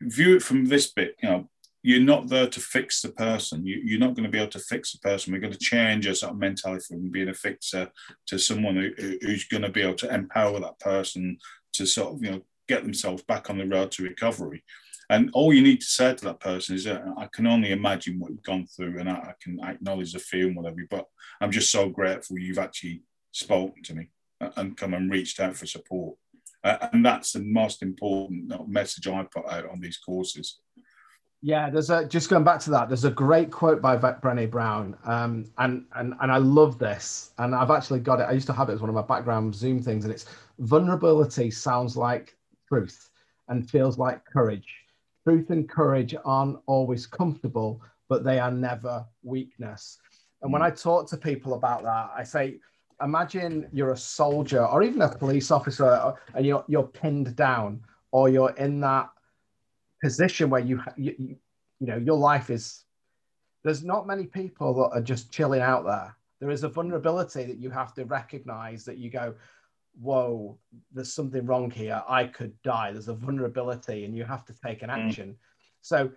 [0.01, 1.15] view it from this bit.
[1.23, 1.49] You know,
[1.87, 3.65] you're not there to fix the person.
[3.65, 5.31] You, are not going to be able to fix the person.
[5.31, 7.89] We're going to change a sort of mentality from being a fixer
[8.25, 11.37] to someone who, who's going to be able to empower that person
[11.71, 14.65] to sort of you know get themselves back on the road to recovery.
[15.09, 18.19] And all you need to say to that person is, uh, I can only imagine
[18.19, 21.05] what you've gone through and I, I can acknowledge the and whatever, but
[21.39, 24.09] I'm just so grateful you've actually spoken to me
[24.57, 26.17] and come and reached out for support.
[26.65, 30.59] Uh, and that's the most important message I put out on these courses.
[31.47, 32.89] Yeah, there's a just going back to that.
[32.89, 37.31] There's a great quote by Brené Brown, um, and and and I love this.
[37.37, 38.23] And I've actually got it.
[38.23, 40.25] I used to have it as one of my background Zoom things, and it's
[40.59, 42.35] vulnerability sounds like
[42.67, 43.09] truth
[43.47, 44.67] and feels like courage
[45.27, 49.99] truth and courage aren't always comfortable, but they are never weakness.
[50.41, 50.67] And when hmm.
[50.67, 52.59] I talk to people about that, I say,
[53.03, 57.81] imagine you're a soldier or even a police officer and you're, you're pinned down
[58.11, 59.09] or you're in that
[60.01, 61.35] position where you, you, you,
[61.79, 62.83] you know, your life is,
[63.63, 66.15] there's not many people that are just chilling out there.
[66.39, 69.33] There is a vulnerability that you have to recognize that you go,
[69.99, 70.57] whoa,
[70.93, 72.01] there's something wrong here.
[72.07, 72.91] I could die.
[72.91, 74.97] There's a vulnerability, and you have to take an mm.
[74.97, 75.29] action.
[75.29, 75.35] Mm.
[75.81, 76.11] So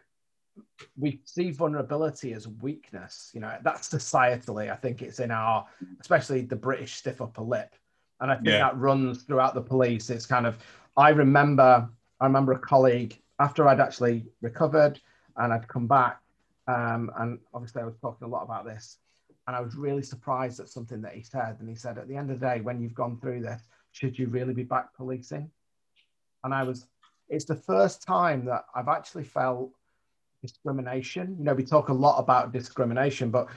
[0.99, 3.31] we see vulnerability as weakness.
[3.33, 4.71] You know, that's societally.
[4.71, 5.67] I think it's in our,
[6.01, 7.75] especially the British stiff upper lip,
[8.21, 8.59] and I think yeah.
[8.59, 10.11] that runs throughout the police.
[10.11, 10.59] It's kind of.
[10.97, 11.89] I remember.
[12.21, 15.01] I remember a colleague after I'd actually recovered
[15.37, 16.21] and I'd come back,
[16.69, 18.99] um, and obviously I was talking a lot about this
[19.51, 21.57] and I was really surprised at something that he said.
[21.59, 24.17] And he said, at the end of the day, when you've gone through this, should
[24.17, 25.51] you really be back policing?
[26.45, 26.87] And I was,
[27.29, 29.73] it's the first time that I've actually felt
[30.41, 31.35] discrimination.
[31.37, 33.49] You know, we talk a lot about discrimination, but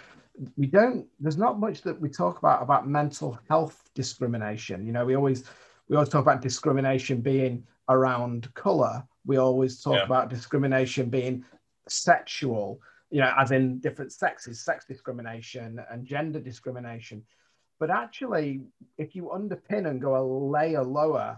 [0.58, 4.88] we don't, there's not much that we talk about about mental health discrimination.
[4.88, 5.44] You know, we always,
[5.90, 9.04] we always talk about discrimination being around color.
[9.26, 10.04] We always talk yeah.
[10.04, 11.46] about discrimination being
[11.88, 12.82] sexual
[13.14, 17.24] you know, as in different sexes, sex discrimination and gender discrimination.
[17.80, 18.62] But actually,
[18.98, 21.38] if you underpin and go a layer lower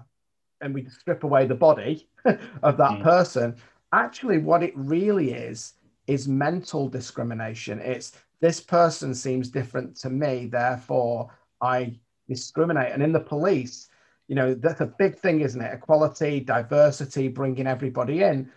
[0.62, 2.08] and we strip away the body
[2.63, 3.04] of that mm.
[3.04, 3.58] person,
[3.91, 5.74] actually, what it really is
[6.08, 7.82] is mental discrimination.
[7.82, 12.93] It's this person seems different to me, therefore I discriminate.
[12.93, 13.89] And in the police,
[14.27, 15.73] you know, that's a big thing, isn't it?
[15.73, 18.49] Equality, diversity, bringing everybody in.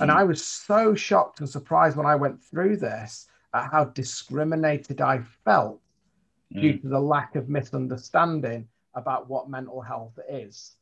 [0.00, 5.00] And I was so shocked and surprised when I went through this at how discriminated
[5.00, 5.80] I felt
[6.54, 6.60] mm.
[6.60, 10.76] due to the lack of misunderstanding about what mental health is.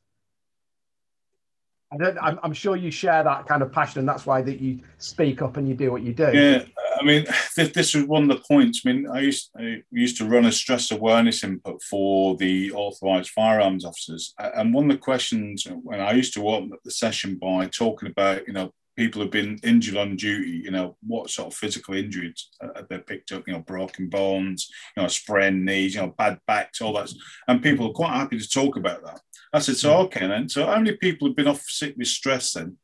[1.92, 5.42] I I'm, sure you share that kind of passion, and that's why that you speak
[5.42, 6.30] up and you do what you do.
[6.32, 6.64] Yeah,
[7.00, 7.26] I mean,
[7.56, 8.82] this, this was one of the points.
[8.84, 13.30] I mean, I used I used to run a stress awareness input for the authorised
[13.30, 16.92] firearms officers, and one of the questions uh, when I used to open up the
[16.92, 21.30] session by talking about, you know, people who've been injured on duty, you know, what
[21.30, 23.42] sort of physical injuries uh, have they picked up?
[23.46, 27.10] You know, broken bones, you know, sprained knees, you know, bad backs, all that.
[27.48, 29.20] And people are quite happy to talk about that.
[29.52, 30.02] I said, so hmm.
[30.02, 30.48] okay then.
[30.48, 32.76] So how many people have been off sick with stress then?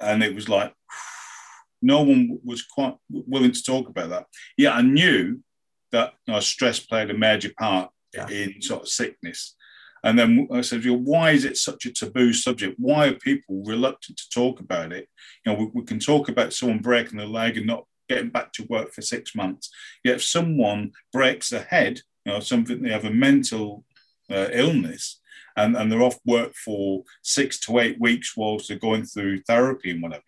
[0.00, 0.74] And it was like,
[1.82, 4.26] no one was quite willing to talk about that.
[4.56, 5.40] Yeah, I knew
[5.92, 8.28] that you know, stress played a major part yeah.
[8.28, 9.54] in sort of sickness.
[10.04, 12.74] And then I said, well, why is it such a taboo subject?
[12.78, 15.08] Why are people reluctant to talk about it?
[15.44, 18.52] You know, we, we can talk about someone breaking their leg and not getting back
[18.54, 19.70] to work for six months.
[20.02, 23.84] Yet if someone breaks a head, you know, something they have a mental
[24.30, 25.20] uh, illness,
[25.56, 29.90] and, and they're off work for six to eight weeks whilst they're going through therapy
[29.90, 30.22] and whatever.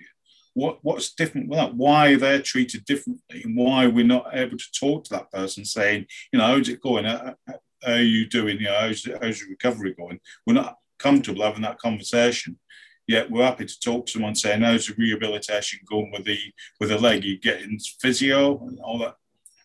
[0.54, 1.74] What, what's different with that?
[1.74, 6.06] Why they're treated differently, and why we're not able to talk to that person, saying,
[6.32, 7.06] you know, how's it going?
[7.06, 8.58] Uh, how are you doing?
[8.58, 10.20] You know, how's, how's your recovery going?
[10.46, 12.58] We're not comfortable having that conversation.
[13.06, 16.38] Yet we're happy to talk to someone saying, how's the rehabilitation going with the
[16.80, 17.24] with the leg?
[17.24, 19.16] You getting physio and all that.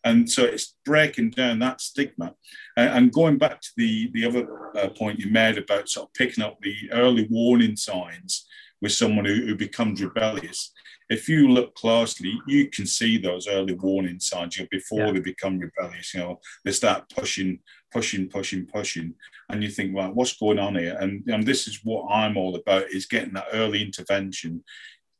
[0.03, 2.33] And so it's breaking down that stigma.
[2.77, 6.43] And, going back to the, the other uh, point you made about sort of picking
[6.43, 8.47] up the early warning signs
[8.81, 10.71] with someone who, who becomes rebellious,
[11.09, 15.11] if you look closely, you can see those early warning signs you know, before yeah.
[15.13, 16.13] they become rebellious.
[16.13, 17.59] You know, they start pushing,
[17.91, 19.15] pushing, pushing, pushing,
[19.49, 20.95] and you think, well, what's going on here?
[20.99, 24.63] And, and this is what I'm all about: is getting that early intervention,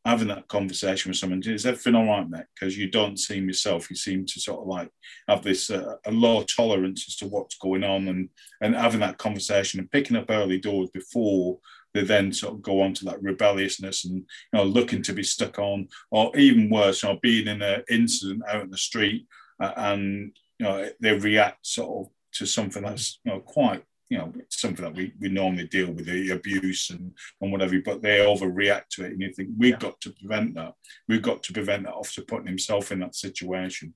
[0.05, 1.41] having that conversation with someone.
[1.45, 2.45] Is everything all right, mate?
[2.55, 3.89] Because you don't seem yourself.
[3.89, 4.89] You seem to sort of like
[5.27, 8.29] have this uh, a low tolerance as to what's going on, and
[8.61, 11.59] and having that conversation and picking up early doors before
[11.93, 15.23] they then sort of go on to that rebelliousness and you know looking to be
[15.23, 19.27] stuck on, or even worse, you know, being in an incident out in the street
[19.59, 24.17] uh, and you know they react sort of to something that's you know quite you
[24.17, 28.17] know something that we, we normally deal with the abuse and, and whatever but they
[28.19, 29.77] overreact to it and you think we've yeah.
[29.77, 30.73] got to prevent that
[31.07, 33.93] we've got to prevent that officer putting himself in that situation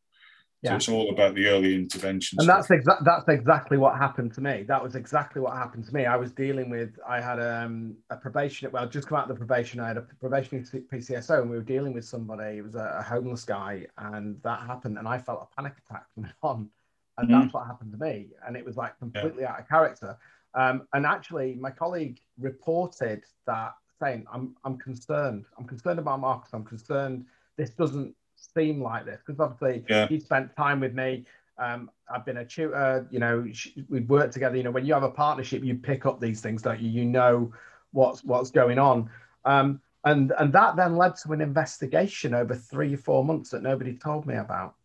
[0.64, 0.72] yeah.
[0.72, 2.38] So it's all about the early intervention.
[2.40, 4.64] And that's exactly that's exactly what happened to me.
[4.64, 6.06] That was exactly what happened to me.
[6.06, 8.72] I was dealing with I had um, a probation.
[8.72, 9.82] Well, just come out of the probation.
[9.82, 12.60] I had a probation PCSO, and we were dealing with somebody.
[12.60, 16.06] It was a, a homeless guy, and that happened, and I felt a panic attack
[16.14, 16.70] from on,
[17.18, 17.42] and mm.
[17.42, 18.30] that's what happened to me.
[18.46, 19.52] And it was like completely yeah.
[19.52, 20.18] out of character.
[20.56, 25.46] Um, and actually, my colleague reported that saying, "I'm I'm concerned.
[25.58, 26.54] I'm concerned about Marcus.
[26.54, 27.26] I'm concerned.
[27.58, 30.08] This doesn't seem like this because obviously yeah.
[30.08, 31.26] he spent time with me.
[31.58, 33.46] Um, I've been a tutor, you know,
[33.88, 34.58] we've worked together.
[34.58, 36.90] You know, when you have a partnership, you pick up these things, don't you?
[36.90, 37.54] You know
[37.92, 39.10] what's what's going on.
[39.46, 43.64] Um, and and that then led to an investigation over three or four months that
[43.64, 44.76] nobody told me about.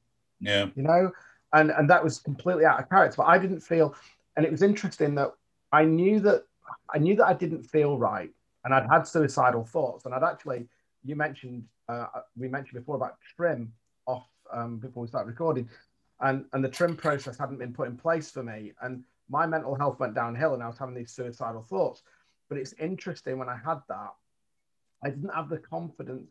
[0.40, 0.66] Yeah.
[0.76, 1.10] You know,
[1.52, 3.16] and and that was completely out of character.
[3.18, 3.94] But I didn't feel,
[4.36, 5.32] and it was interesting that
[5.72, 6.44] I knew that
[6.94, 8.30] I knew that I didn't feel right,
[8.64, 10.68] and I'd had suicidal thoughts, and I'd actually
[11.04, 12.06] you mentioned uh,
[12.36, 13.72] we mentioned before about trim
[14.06, 15.68] off um, before we started recording,
[16.20, 19.74] and and the trim process hadn't been put in place for me, and my mental
[19.74, 22.02] health went downhill, and I was having these suicidal thoughts.
[22.48, 24.14] But it's interesting when I had that,
[25.04, 26.30] I didn't have the confidence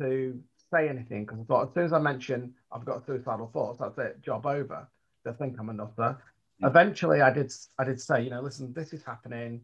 [0.00, 0.40] to
[0.74, 3.98] say anything because I thought as soon as I mention I've got suicidal thoughts, that's
[3.98, 4.88] it, job over.
[5.24, 6.18] They think I'm a nutter.
[6.62, 6.68] Mm.
[6.68, 9.60] Eventually, I did I did say, you know, listen, this is happening.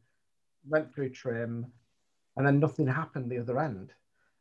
[0.69, 1.67] Went through trim,
[2.37, 3.93] and then nothing happened the other end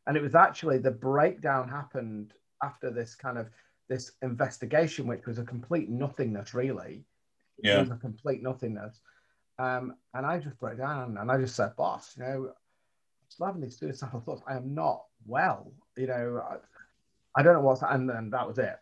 [0.06, 3.48] and it was actually the breakdown happened after this kind of
[3.88, 7.04] this investigation, which was a complete nothingness, really.
[7.62, 7.76] Yeah.
[7.76, 9.00] It was a complete nothingness.
[9.58, 12.52] Um, and I just broke down and I just said, boss, you know,
[13.40, 14.42] I'm having these suicidal thoughts.
[14.46, 15.72] I am not well.
[15.96, 18.78] You know, I, I don't know what's, and then that was it.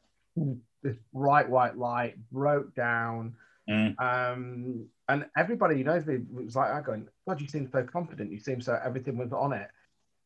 [0.83, 3.35] This bright white light broke down.
[3.68, 4.01] Mm.
[4.01, 8.31] Um, and everybody who knows me was like, I'm going, God, you seem so confident.
[8.31, 9.68] You seem so everything was on it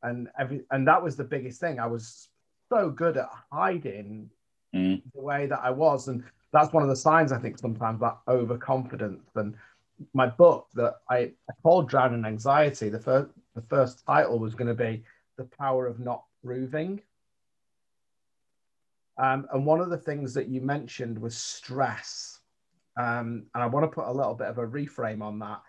[0.03, 1.79] and every and that was the biggest thing.
[1.79, 2.29] I was
[2.69, 4.31] so good at hiding
[4.75, 5.03] mm.
[5.15, 6.23] the way that I was, and
[6.53, 9.31] that's one of the signs I think sometimes that overconfidence.
[9.35, 9.55] And
[10.15, 14.69] my book that I, I called Drowning Anxiety, the first the first title was going
[14.69, 15.05] to be
[15.43, 17.01] the power of not proving.
[19.19, 22.41] Um, and one of the things that you mentioned was stress.
[22.97, 25.61] Um, and I want to put a little bit of a reframe on that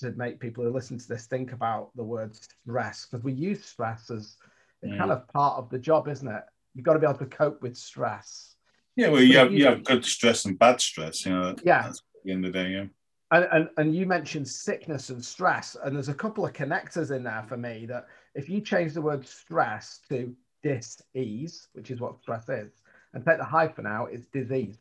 [0.00, 3.64] to make people who listen to this think about the word stress because we use
[3.64, 4.36] stress as
[4.84, 4.96] mm.
[4.98, 6.42] kind of part of the job, isn't it?
[6.74, 8.56] You've got to be able to cope with stress.
[8.94, 11.54] Yeah, well, you have, you have good stress and bad stress, you know.
[11.64, 11.86] Yeah.
[11.86, 12.84] At the end of the day, yeah.
[13.30, 17.24] And, and, and you mentioned sickness and stress, and there's a couple of connectors in
[17.24, 22.20] there for me that if you change the word stress to dis-ease, which is what
[22.20, 22.70] stress is,
[23.14, 24.76] and take the hyphen out, it's disease,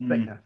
[0.00, 0.08] mm.
[0.08, 0.42] sickness.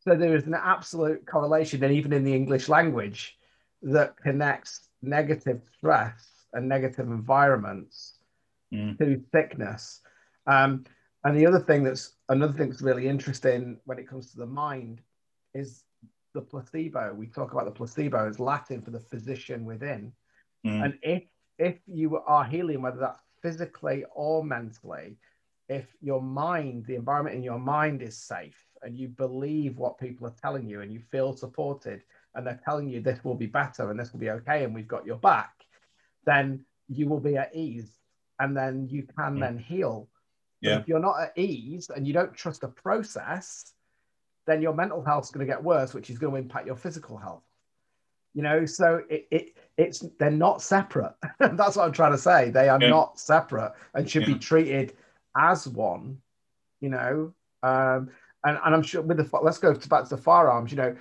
[0.00, 3.38] So there is an absolute correlation, and even in the English language,
[3.82, 8.18] that connects negative stress and negative environments
[8.72, 8.96] mm.
[8.98, 10.00] to sickness.
[10.46, 10.84] Um,
[11.24, 14.46] and the other thing that's another thing that's really interesting when it comes to the
[14.46, 15.00] mind
[15.54, 15.84] is
[16.34, 17.14] the placebo.
[17.14, 20.12] We talk about the placebo as Latin for the physician within.
[20.66, 20.84] Mm.
[20.84, 21.22] And if
[21.62, 25.16] if you are healing, whether that's physically or mentally,
[25.68, 30.26] if your mind, the environment in your mind is safe, and you believe what people
[30.26, 32.02] are telling you and you feel supported
[32.34, 34.88] and they're telling you this will be better and this will be okay and we've
[34.88, 35.52] got your back,
[36.26, 37.92] then you will be at ease
[38.40, 39.40] and then you can mm.
[39.40, 40.08] then heal.
[40.60, 40.78] Yeah.
[40.78, 43.72] if you're not at ease and you don't trust the process,
[44.46, 46.76] then your mental health is going to get worse, which is going to impact your
[46.76, 47.44] physical health.
[48.34, 51.14] You know, so it, it it's they're not separate.
[51.38, 52.50] That's what I'm trying to say.
[52.50, 52.88] They are yeah.
[52.88, 54.34] not separate and should yeah.
[54.34, 54.94] be treated
[55.36, 56.18] as one.
[56.80, 58.10] You know, um,
[58.44, 60.70] and, and I'm sure with the let's go back to the firearms.
[60.72, 60.96] You know,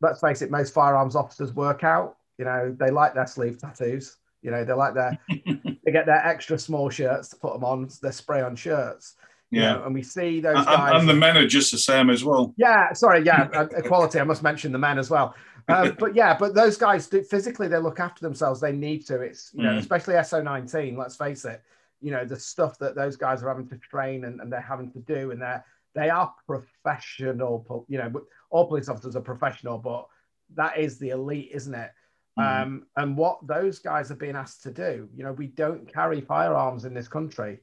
[0.00, 2.16] let's face it, most firearms officers work out.
[2.38, 4.16] You know, they like their sleeve tattoos.
[4.42, 7.88] You know, they like their they get their extra small shirts to put them on
[8.02, 9.14] their spray on shirts.
[9.50, 11.00] Yeah, know, and we see those guys.
[11.00, 12.52] and the men are just the same as well.
[12.56, 14.18] Yeah, sorry, yeah, uh, equality.
[14.18, 15.34] I must mention the men as well.
[15.68, 18.60] Uh, but yeah, but those guys do, physically they look after themselves.
[18.60, 19.20] They need to.
[19.20, 19.78] It's you know, Mm.
[19.78, 20.96] especially SO19.
[20.96, 21.62] Let's face it.
[22.00, 24.92] You know the stuff that those guys are having to train and, and they're having
[24.92, 25.64] to do, and they're
[25.94, 27.84] they are professional.
[27.88, 28.12] You know,
[28.50, 30.06] all police officers are professional, but
[30.54, 31.90] that is the elite, isn't it?
[32.38, 32.62] Mm.
[32.62, 36.20] Um, and what those guys are being asked to do, you know, we don't carry
[36.20, 37.60] firearms in this country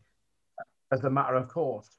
[0.92, 1.90] as a matter of course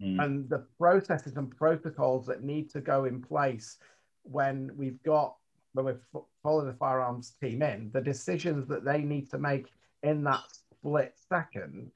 [0.00, 0.22] Mm.
[0.24, 3.78] and the processes and protocols that need to go in place
[4.22, 5.34] when we've got
[5.82, 9.66] when we're following the firearms team in the decisions that they need to make
[10.02, 11.90] in that split second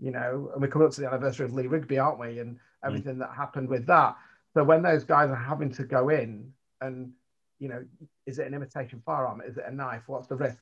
[0.00, 2.58] you know and we're coming up to the anniversary of lee rigby aren't we and
[2.84, 4.16] everything that happened with that.
[4.54, 7.12] So when those guys are having to go in and
[7.58, 7.84] you know
[8.26, 9.40] is it an imitation firearm?
[9.46, 10.02] Is it a knife?
[10.06, 10.58] What's the risk?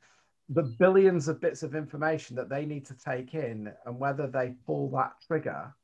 [0.51, 4.55] The billions of bits of information that they need to take in and whether they
[4.67, 5.75] pull that trigger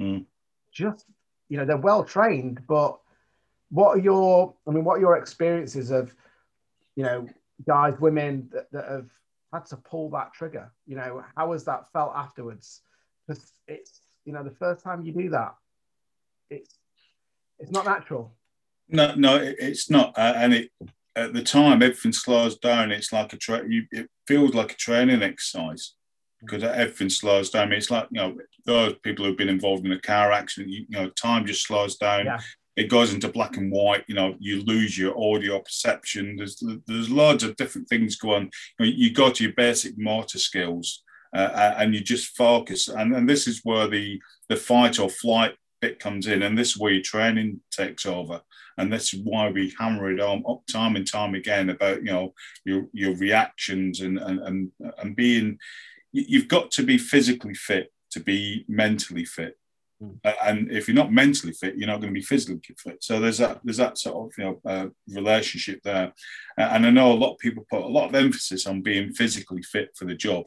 [0.00, 0.24] Mm.
[0.72, 1.04] just
[1.50, 2.98] you know they're well trained but
[3.72, 6.14] what are your i mean what are your experiences of
[6.94, 7.26] you know
[7.66, 9.08] guys women that, that have
[9.52, 12.82] had to pull that trigger you know how has that felt afterwards
[13.26, 15.54] because it's you know the first time you do that
[16.50, 16.78] it's
[17.58, 18.32] it's not natural
[18.88, 20.08] No, no, it- it's not.
[20.18, 20.70] Uh, and it
[21.16, 22.90] at the time everything slows down.
[22.92, 25.94] It's like a tra- you, it feels like a training exercise
[26.40, 27.62] because everything slows down.
[27.62, 30.72] I mean, it's like you know those people who've been involved in a car accident.
[30.74, 32.26] You, you know, time just slows down.
[32.26, 32.40] Yeah.
[32.76, 34.04] It goes into black and white.
[34.08, 36.36] You know, you lose your audio perception.
[36.36, 38.50] There's there's loads of different things going.
[38.78, 41.02] You, know, you go to your basic motor skills.
[41.34, 44.20] Uh, and you just focus, and, and this is where the
[44.50, 48.42] the fight or flight bit comes in, and this is where your training takes over
[48.78, 52.10] and this is why we hammer it on up time and time again about you
[52.10, 55.58] know your your reactions and and and, and being
[56.12, 59.54] you- you've got to be physically fit to be mentally fit.
[59.54, 59.61] Uh,
[60.44, 63.02] and if you're not mentally fit you're not going to be physically fit.
[63.02, 66.12] So there's that there's that sort of you know uh, relationship there.
[66.56, 69.62] And i know a lot of people put a lot of emphasis on being physically
[69.62, 70.44] fit for the job.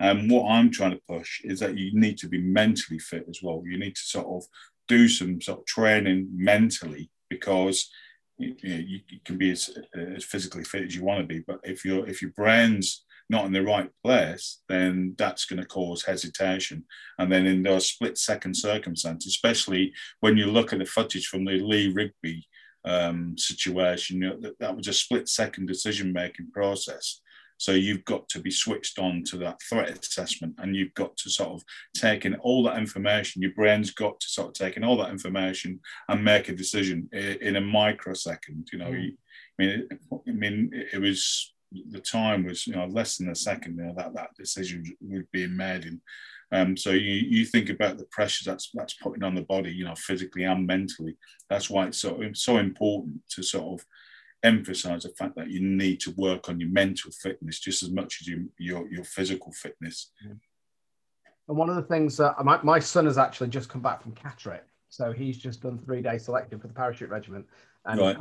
[0.00, 3.40] And what i'm trying to push is that you need to be mentally fit as
[3.42, 3.62] well.
[3.64, 4.44] You need to sort of
[4.86, 7.90] do some sort of training mentally because
[8.38, 11.60] you, know, you can be as, as physically fit as you want to be, but
[11.64, 16.04] if your if your brain's not in the right place, then that's going to cause
[16.04, 16.84] hesitation.
[17.18, 21.44] And then in those split second circumstances, especially when you look at the footage from
[21.44, 22.46] the Lee Rigby
[22.84, 27.20] um, situation, you know, that, that was a split second decision making process.
[27.58, 31.28] So you've got to be switched on to that threat assessment, and you've got to
[31.28, 31.64] sort of
[31.94, 33.42] take in all that information.
[33.42, 37.08] Your brain's got to sort of take in all that information and make a decision
[37.12, 38.68] in a microsecond.
[38.72, 39.16] You know, Mm.
[39.60, 39.88] I mean,
[40.28, 41.52] I mean, it it was
[41.90, 43.76] the time was you know less than a second.
[43.76, 46.00] You know that that decision was being made in.
[46.50, 49.84] Um, so you you think about the pressure that's that's putting on the body, you
[49.84, 51.16] know, physically and mentally.
[51.50, 53.86] That's why it's so it's so important to sort of
[54.42, 58.18] emphasize the fact that you need to work on your mental fitness just as much
[58.20, 60.10] as you, your your physical fitness.
[61.48, 64.12] And one of the things that my, my son has actually just come back from
[64.12, 64.60] Catterick.
[64.90, 67.46] So he's just done three day selective for the parachute regiment.
[67.84, 68.16] And, Right.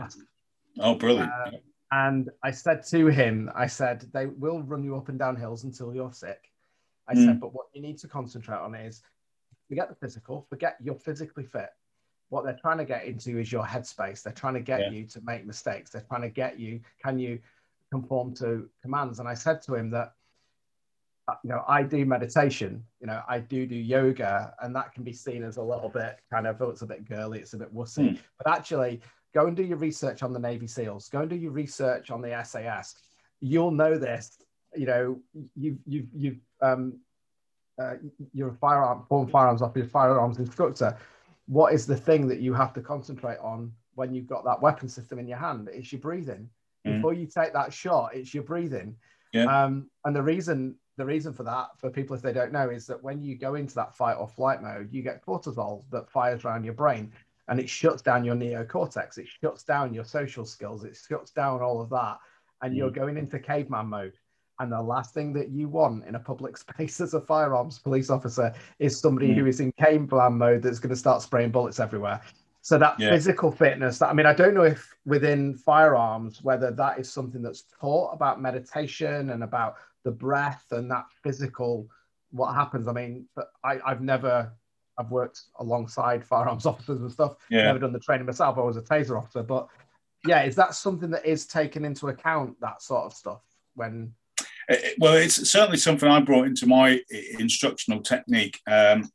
[0.80, 1.32] Oh, brilliant!
[1.32, 1.52] Uh,
[1.92, 5.64] and I said to him, I said, they will run you up and down hills
[5.64, 6.52] until you're sick.
[7.08, 7.26] I Mm.
[7.26, 9.02] said, but what you need to concentrate on is
[9.70, 11.70] forget the physical, forget you're physically fit.
[12.30, 14.22] What they're trying to get into is your headspace.
[14.22, 14.90] They're trying to get Yeah.
[14.90, 15.92] you to make mistakes.
[15.92, 17.40] They're trying to get you, can you
[17.90, 19.20] conform to commands?
[19.20, 20.14] And I said to him that
[21.30, 25.04] uh, you know, I do meditation, you know, I do do yoga, and that can
[25.04, 27.58] be seen as a little bit kind of, oh, it's a bit girly, it's a
[27.58, 28.12] bit wussy.
[28.12, 28.20] Mm.
[28.42, 29.02] But actually,
[29.38, 32.22] go and do your research on the Navy SEALs, go and do your research on
[32.22, 32.96] the SAS.
[33.40, 34.40] You'll know this,
[34.76, 35.20] you know,
[35.56, 37.00] you've, you've, you've, um,
[37.80, 37.94] uh,
[38.34, 40.98] you're a firearm, former firearms officer, firearms instructor.
[41.46, 44.90] What is the thing that you have to concentrate on when you've got that weapon
[44.90, 45.70] system in your hand?
[45.72, 46.50] It's your breathing.
[46.88, 46.96] Mm.
[46.96, 48.96] Before you take that shot, it's your breathing.
[49.34, 49.46] Yeah.
[49.46, 52.88] Um, and the reason the reason for that, for people if they don't know, is
[52.88, 56.44] that when you go into that fight or flight mode, you get cortisol that fires
[56.44, 57.12] around your brain
[57.48, 59.18] and it shuts down your neocortex.
[59.18, 60.84] It shuts down your social skills.
[60.84, 62.18] It shuts down all of that.
[62.62, 64.14] And you're going into caveman mode.
[64.60, 68.10] And the last thing that you want in a public space as a firearms police
[68.10, 69.36] officer is somebody Mm.
[69.36, 72.22] who is in caveman mode that's going to start spraying bullets everywhere.
[72.62, 73.12] So that Yeah.
[73.12, 77.42] physical fitness, that, I mean, I don't know if within firearms whether that is something
[77.42, 81.88] that's taught about meditation and about the breath and that physical
[82.32, 82.88] what happens.
[82.90, 84.52] I mean, but I, I've never
[84.98, 87.36] I've worked alongside firearms officers and stuff.
[87.50, 87.64] Yeah.
[87.64, 88.58] Never done the training myself.
[88.58, 89.68] I was a taser officer, but
[90.26, 92.60] yeah, is that something that is taken into account?
[92.62, 93.42] That sort of stuff
[93.76, 94.14] when
[94.70, 97.00] It- it- well, it's certainly something I brought into my
[97.40, 98.60] instructional technique.
[98.68, 99.10] Um,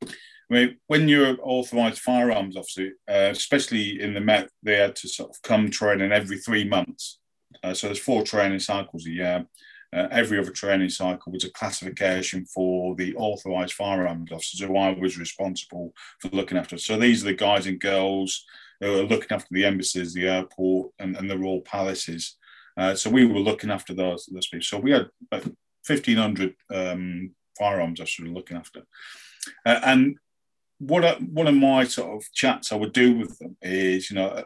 [0.50, 4.94] I mean, when you're an authorised firearms officer, uh, especially in the Met, they had
[4.96, 7.18] to sort of come training every three months.
[7.62, 9.46] Uh, so there's four training cycles a year.
[9.94, 14.98] Uh, every other training cycle was a classification for the authorised firearms officers who I
[14.98, 16.78] was responsible for looking after.
[16.78, 18.44] So these are the guys and girls
[18.80, 22.36] who are looking after the embassies, the airport, and, and the royal palaces.
[22.76, 24.64] Uh, so we were looking after those, those people.
[24.64, 25.44] So we had about
[25.86, 28.82] 1,500 um, firearms officers looking after.
[29.66, 30.16] Uh, and
[30.78, 34.16] what I, one of my sort of chats I would do with them is, you
[34.16, 34.42] know,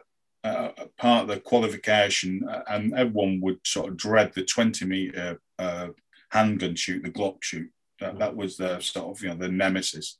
[0.47, 5.41] uh, part of the qualification, uh, and everyone would sort of dread the 20 meter
[5.59, 5.87] uh,
[6.29, 7.69] handgun shoot, the Glock shoot.
[7.99, 10.17] That, that was the sort of, you know, the nemesis.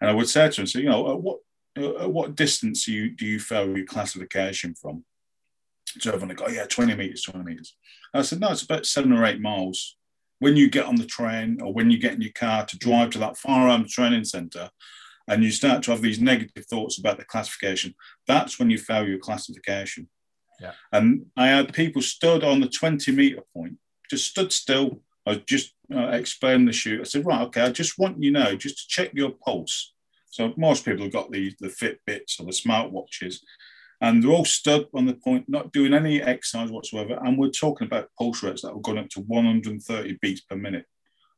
[0.00, 1.38] And I would say to him, so, you know, at what,
[1.76, 5.04] at what distance do you, do you fail your classification from?
[5.98, 7.74] So everyone go, yeah, 20 meters, 20 meters.
[8.12, 9.96] And I said, no, it's about seven or eight miles.
[10.38, 13.10] When you get on the train or when you get in your car to drive
[13.10, 14.68] to that firearms training centre,
[15.28, 17.94] and you start to have these negative thoughts about the classification,
[18.26, 20.08] that's when you fail your classification.
[20.60, 20.72] Yeah.
[20.92, 23.74] And I had people stood on the 20 meter point,
[24.08, 25.02] just stood still.
[25.26, 27.00] I just uh, explaining the shoot.
[27.00, 29.92] I said, right, okay, I just want you know, just to check your pulse.
[30.30, 33.38] So most people have got the, the Fitbits or the smartwatches,
[34.00, 37.18] and they're all stood on the point, not doing any exercise whatsoever.
[37.24, 40.84] And we're talking about pulse rates that were going up to 130 beats per minute,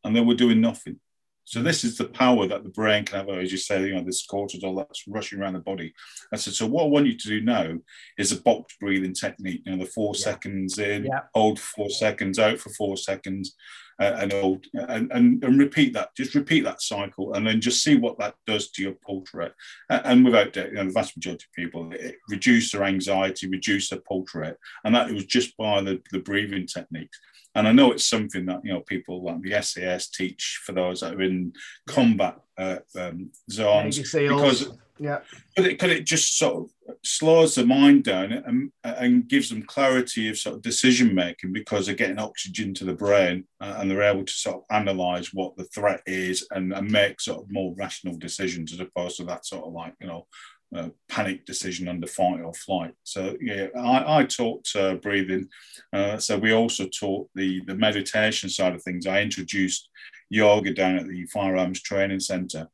[0.04, 1.00] and they were doing nothing.
[1.48, 4.04] So this is the power that the brain can have, as you say, you know,
[4.04, 5.94] this cortisol that's rushing around the body.
[6.30, 7.78] I said, so what I want you to do now
[8.18, 9.62] is a box breathing technique.
[9.64, 10.24] You know, the four yeah.
[10.24, 11.20] seconds in, yeah.
[11.34, 13.56] hold four seconds, out for four seconds,
[13.98, 16.14] uh, and hold and, and, and repeat that.
[16.14, 19.52] Just repeat that cycle, and then just see what that does to your pulse rate.
[19.88, 24.00] And without you know, the vast majority of people, it reduce their anxiety, reduce their
[24.00, 27.18] pulse rate, and that was just by the, the breathing techniques.
[27.58, 31.00] And I know it's something that you know people like the SAS teach for those
[31.00, 31.52] that are in
[31.88, 35.20] combat uh, um, zones because yeah,
[35.56, 40.28] but it, it just sort of slows the mind down and, and gives them clarity
[40.28, 44.02] of sort of decision making because they're getting oxygen to the brain uh, and they're
[44.02, 47.74] able to sort of analyze what the threat is and, and make sort of more
[47.76, 50.26] rational decisions as opposed to that sort of like you know
[51.08, 52.94] panic decision under fight or flight.
[53.04, 55.48] So yeah, I, I taught uh, breathing.
[55.92, 59.06] Uh, so we also taught the the meditation side of things.
[59.06, 59.88] I introduced
[60.30, 62.68] yoga down at the firearms training centre.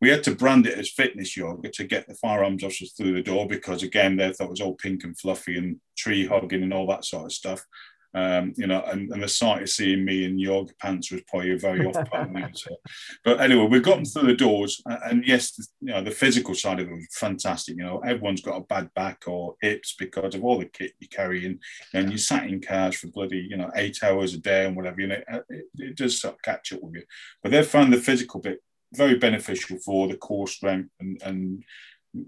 [0.00, 3.22] We had to brand it as fitness yoga to get the firearms officers through the
[3.22, 6.72] door because again they thought it was all pink and fluffy and tree hugging and
[6.72, 7.64] all that sort of stuff.
[8.12, 11.52] Um, you know, and, and, the sight of seeing me in yoga pants was probably
[11.52, 12.44] a very off-putting.
[13.24, 16.80] But anyway, we've gotten through the doors, and yes, the, you know, the physical side
[16.80, 17.76] of it was fantastic.
[17.76, 21.08] You know, everyone's got a bad back or hips because of all the kit you're
[21.08, 21.60] carrying,
[21.94, 25.00] and you sat in cars for bloody, you know, eight hours a day and whatever.
[25.00, 27.02] You know, it, it does sort of catch up with you.
[27.42, 28.60] But they found the physical bit
[28.92, 31.64] very beneficial for the core strength and and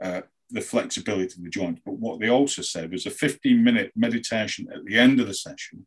[0.01, 0.23] uh,
[0.53, 1.81] the flexibility of the joint.
[1.85, 5.35] But what they also said was a 15 minute meditation at the end of the
[5.35, 5.87] session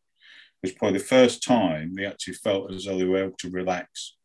[0.61, 4.15] was probably the first time they actually felt as though they were able to relax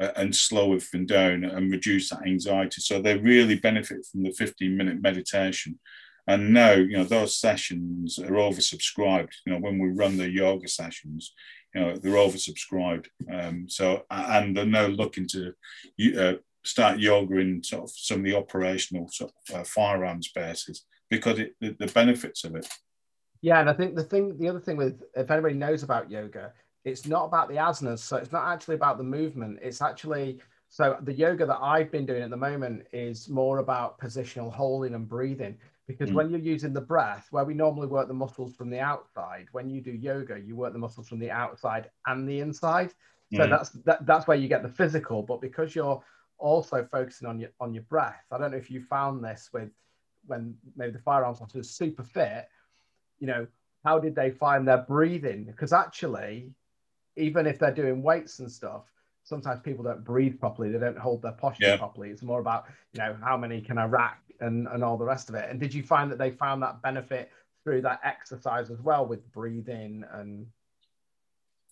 [0.00, 2.80] uh, and slow everything down and reduce that anxiety.
[2.80, 5.78] So they really benefit from the 15 minute meditation.
[6.26, 9.32] And now, you know, those sessions are oversubscribed.
[9.44, 11.32] You know, when we run the yoga sessions,
[11.74, 13.06] you know, they're oversubscribed.
[13.30, 15.52] Um, so, and they're now looking to
[16.18, 16.34] uh,
[16.66, 21.38] start yoga in sort of some of the operational sort of uh, firearms bases because
[21.38, 22.66] it, the, the benefits of it.
[23.42, 26.52] Yeah, and I think the thing, the other thing with if anybody knows about yoga,
[26.84, 28.00] it's not about the asanas.
[28.00, 29.58] So it's not actually about the movement.
[29.62, 33.98] It's actually so the yoga that I've been doing at the moment is more about
[33.98, 35.56] positional holding and breathing.
[35.86, 36.14] Because mm.
[36.14, 39.70] when you're using the breath, where we normally work the muscles from the outside, when
[39.70, 42.92] you do yoga, you work the muscles from the outside and the inside.
[43.32, 43.50] So mm.
[43.50, 45.22] that's that, that's where you get the physical.
[45.22, 46.02] But because you're
[46.38, 48.24] also focusing on your on your breath.
[48.30, 49.70] I don't know if you found this with
[50.26, 52.48] when maybe the firearms officers super fit,
[53.18, 53.46] you know,
[53.84, 55.44] how did they find their breathing?
[55.44, 56.50] Because actually,
[57.16, 58.82] even if they're doing weights and stuff,
[59.22, 60.70] sometimes people don't breathe properly.
[60.70, 61.76] They don't hold their posture yeah.
[61.76, 62.10] properly.
[62.10, 65.28] It's more about, you know, how many can I rack and, and all the rest
[65.28, 65.48] of it.
[65.48, 67.30] And did you find that they found that benefit
[67.64, 70.46] through that exercise as well with breathing and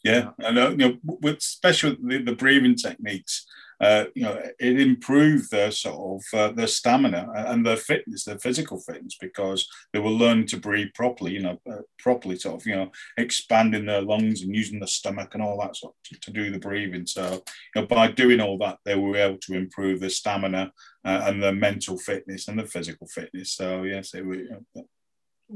[0.02, 3.46] yeah, and uh, you know, especially the, the breathing techniques,
[3.80, 8.38] uh, you know, it improved their sort of uh, their stamina and their fitness, their
[8.38, 12.66] physical fitness, because they were learning to breathe properly, you know, uh, properly, sort of,
[12.66, 16.20] you know, expanding their lungs and using the stomach and all that sort of, to,
[16.20, 17.06] to, do the breathing.
[17.06, 17.42] So,
[17.74, 20.72] you know, by doing all that, they were able to improve their stamina
[21.04, 23.52] uh, and their mental fitness and the physical fitness.
[23.52, 24.38] So, yes, it was.
[24.38, 24.84] You know,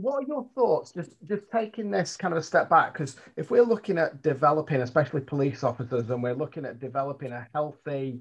[0.01, 3.51] what are your thoughts just just taking this kind of a step back because if
[3.51, 8.21] we're looking at developing especially police officers and we're looking at developing a healthy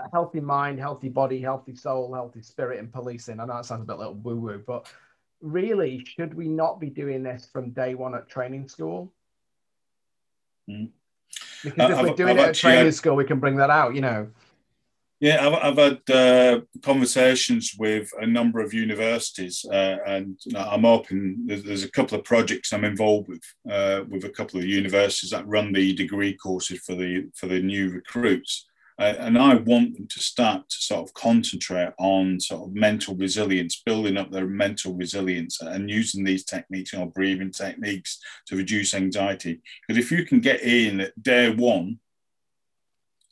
[0.00, 3.40] a healthy mind, healthy body, healthy soul, healthy spirit in policing.
[3.40, 4.86] I know it sounds a bit little woo woo, but
[5.40, 9.12] really, should we not be doing this from day one at training school?
[10.70, 10.90] Mm.
[11.64, 13.70] Because if I've- we're doing I've it at training had- school, we can bring that
[13.70, 14.28] out, you know.
[15.20, 21.42] Yeah, I've, I've had uh, conversations with a number of universities, uh, and I'm hoping
[21.44, 25.30] there's, there's a couple of projects I'm involved with uh, with a couple of universities
[25.30, 28.68] that run the degree courses for the for the new recruits,
[29.00, 33.16] uh, and I want them to start to sort of concentrate on sort of mental
[33.16, 38.56] resilience, building up their mental resilience, and using these techniques, you know, breathing techniques to
[38.56, 39.62] reduce anxiety.
[39.88, 41.98] Because if you can get in at day one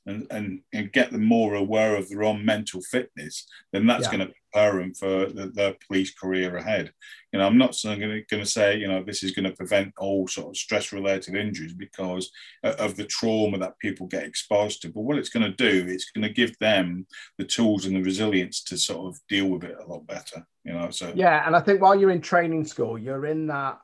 [0.06, 4.16] and, and, and get them more aware of their own mental fitness, then that's Yeah.
[4.16, 6.92] going to prepare them for the, their police career ahead.
[7.32, 9.56] You know, I'm not going to, going to say, you know, this is going to
[9.56, 12.30] prevent all sort of stress related injuries because
[12.62, 14.88] of the trauma that people get exposed to.
[14.88, 18.02] But what it's going to do, it's going to give them the tools and the
[18.02, 20.46] resilience to sort of deal with it a lot better.
[20.64, 23.80] You know, so Yeah, and I think while you're in training school, you're in that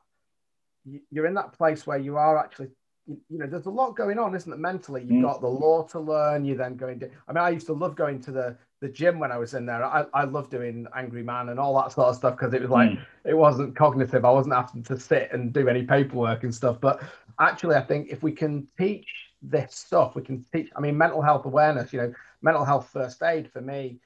[1.11, 2.67] you're in that place where you are actually
[3.07, 5.01] you you know there's a lot going on isn't it mentally?
[5.03, 5.21] You've Mm.
[5.23, 7.95] got the law to learn you then going to i mean i used to love
[7.95, 9.83] going to the the gym when i was in there.
[9.83, 12.69] I, I love doing angry man and all that sort of stuff because it was
[12.69, 12.99] like Mm.
[13.25, 14.25] it wasn't cognitive.
[14.25, 16.79] I wasn't having to sit and do any paperwork and stuff.
[16.81, 17.01] But
[17.39, 19.07] actually i think if we can teach
[19.41, 23.21] this stuff we can teach i mean mental health awareness you know mental health first
[23.23, 23.99] aid for me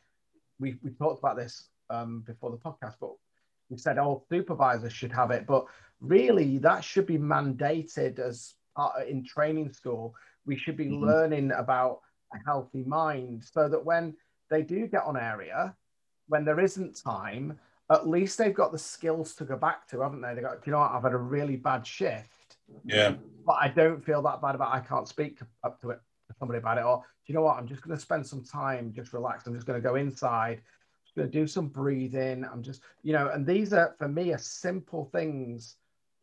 [0.60, 3.12] we we talked about this um, before the podcast but
[3.70, 5.46] we said all supervisors should have it.
[5.46, 5.66] But
[6.00, 10.14] really that should be mandated as part in training school
[10.46, 11.02] we should be Mhm.
[11.02, 12.02] learning about
[12.34, 14.16] a healthy mind so that when
[14.50, 15.76] they do get on area
[16.28, 17.60] when there isn't time
[17.90, 20.34] at least they've got the skills to go back to haven't they?
[20.36, 20.92] They got you know what?
[20.92, 22.58] I've had a really bad shift.
[22.84, 23.16] Yeah,
[23.46, 26.60] but i don't feel that bad about i can't speak up to it to somebody
[26.60, 27.58] about it or do you know what?
[27.58, 30.62] I'm just going to spend some time just relax i'm just going to go inside
[31.06, 32.44] just going to do some breathing.
[32.52, 35.78] I'm just you know and these are for me are simple things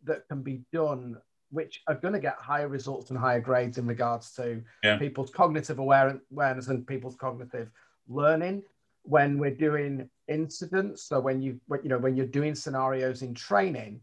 [0.04, 1.16] that can be done
[1.54, 4.98] which are going to get higher results and higher grades in regards to Yeah.
[4.98, 7.70] people's cognitive awareness and people's cognitive
[8.08, 8.62] learning
[9.02, 13.34] when we're doing incidents so when you when, you know when you're doing scenarios in
[13.34, 14.00] training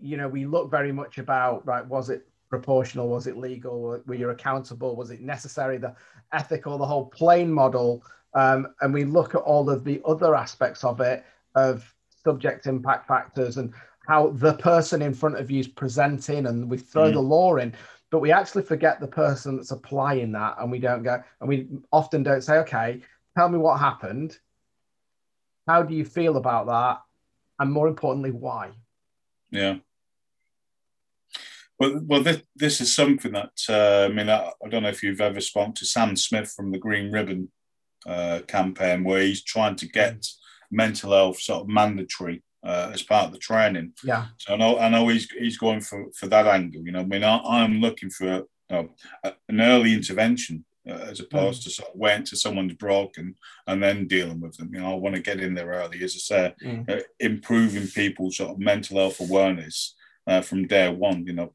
[0.00, 4.02] you know we look very much about right was it proportional was it legal were,
[4.06, 5.94] were you accountable was it necessary the
[6.32, 8.02] ethical the whole plane model
[8.34, 11.24] um, and we look at all of the other aspects of it
[11.56, 11.92] of
[12.24, 13.72] subject impact factors and
[14.06, 17.14] how the person in front of you is presenting and we throw Mm.
[17.14, 17.74] the law in
[18.10, 21.68] but we actually forget the person that's applying that and we don't go and we
[21.92, 23.00] often don't say okay
[23.36, 24.38] tell me what happened.
[25.66, 27.02] How do you feel about that?
[27.58, 28.70] And more importantly why?
[29.50, 29.76] Yeah.
[31.78, 35.02] Well, well, this, this is something that uh, I mean, I, I don't know if
[35.02, 37.50] you've ever spoken to Sam Smith from the Green Ribbon
[38.06, 40.26] uh, campaign, where he's trying to get
[40.70, 43.88] mental health sort of mandatory uh, as part of the training.
[44.12, 46.82] yeah So I know, I know he's he's going for for that angle.
[46.86, 48.30] You know, I mean, I, I'm looking for
[48.70, 48.84] you know,
[49.50, 53.26] an early intervention uh, as opposed to sort of waiting till someone's broken
[53.68, 54.70] and then dealing with them.
[54.74, 56.88] You know, I want to get in there early, as I say, Mm.
[56.90, 59.94] uh, improving people's sort of mental health awareness
[60.30, 61.20] uh, from day one.
[61.28, 61.50] You know,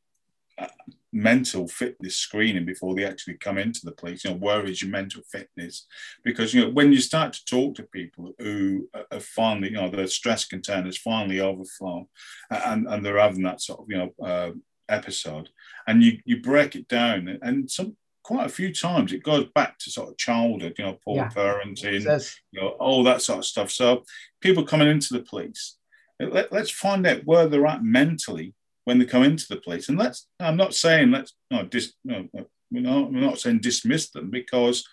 [1.14, 4.24] mental fitness screening before they actually come into the police.
[4.24, 5.86] You know, where is your mental fitness?
[6.24, 9.89] Because you know, when you start to talk to people who are finally, you know,
[9.89, 12.07] their stress containers finally overflow,
[12.49, 14.51] and and they're having that sort of you know uh,
[14.89, 15.49] episode,
[15.88, 19.80] and you you break it down, and some quite a few times it goes back
[19.80, 21.30] to sort of childhood, you know, poor Yeah.
[21.30, 22.05] parenting,
[22.51, 23.72] you know, all that sort of stuff.
[23.72, 24.05] So
[24.41, 25.78] people coming into the police,
[26.20, 28.53] let, let's find out where they're at mentally
[28.86, 29.90] when they come into the police.
[29.90, 32.28] And let's, I'm not saying let's, no, dis, no,
[32.72, 34.84] we're, not, we're not saying dismiss them because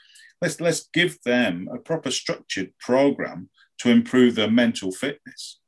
[0.43, 5.61] let's, let's give them a proper structured program to improve their mental fitness.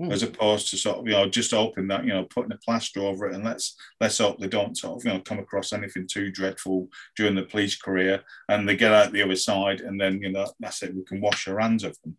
[0.00, 0.12] Mm.
[0.12, 2.98] As opposed to sort of, you know, just open that, you know, putting a plaster
[2.98, 6.08] over it and let's let's hope they don't sort of, you know, come across anything
[6.10, 10.20] too dreadful during the police career and they get out the other side and then,
[10.20, 12.16] you know, that's it, we can wash our hands of them.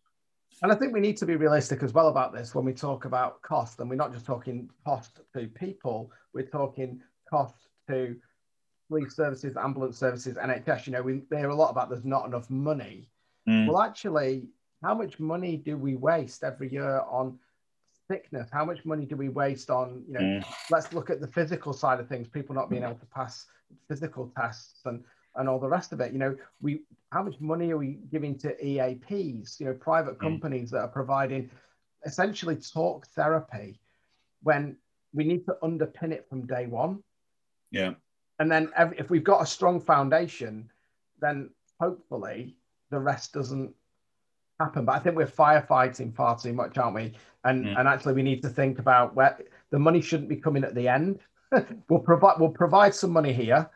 [0.65, 3.05] And I think we need to be realistic as well about this when we talk
[3.05, 3.79] about cost.
[3.79, 8.15] And we're not just talking cost to people, we're talking cost to
[8.89, 10.87] police services, ambulance services, NHS.
[10.87, 13.11] You know, we hear a lot about there's not enough money.
[13.47, 13.67] Mm.
[13.67, 14.47] Well, actually,
[14.81, 17.37] how much money do we waste every year on
[18.09, 18.49] sickness?
[18.51, 20.45] How much money do we waste on, you know, Mm.
[20.71, 23.45] let's look at the physical side of things, people not being able to pass
[23.87, 25.03] physical tests and
[25.35, 26.13] and all the rest of it.
[26.13, 26.81] You know, we
[27.11, 30.21] how much money are we giving to EAPs, you know, private Mm.
[30.21, 31.49] companies that are providing
[32.05, 33.79] essentially talk therapy
[34.43, 34.77] when
[35.13, 37.03] we need to underpin it from day one.
[37.71, 37.93] Yeah.
[38.39, 40.69] And then if we've got a strong foundation,
[41.19, 42.57] then hopefully
[42.89, 43.73] the the rest doesn't
[44.59, 44.85] happen.
[44.85, 47.13] But I think we're firefighting far too much, aren't we?
[47.43, 47.79] And Mm.
[47.79, 49.37] and actually, we need to think about where
[49.69, 51.19] the money shouldn't be coming at the end.
[51.89, 53.69] we'll provide we'll provide some money here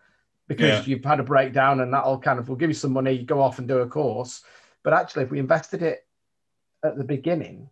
[0.50, 0.96] because Yeah.
[0.96, 3.14] you've had a breakdown, and that'll kind of we'll give you some money.
[3.14, 4.44] You go off and do a course.
[4.84, 6.06] But actually, if we invested it
[6.84, 7.70] at the beginning,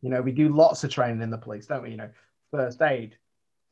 [0.00, 1.90] you know, we do lots of training in the police, don't we?
[1.90, 2.10] You know,
[2.50, 3.16] first aid,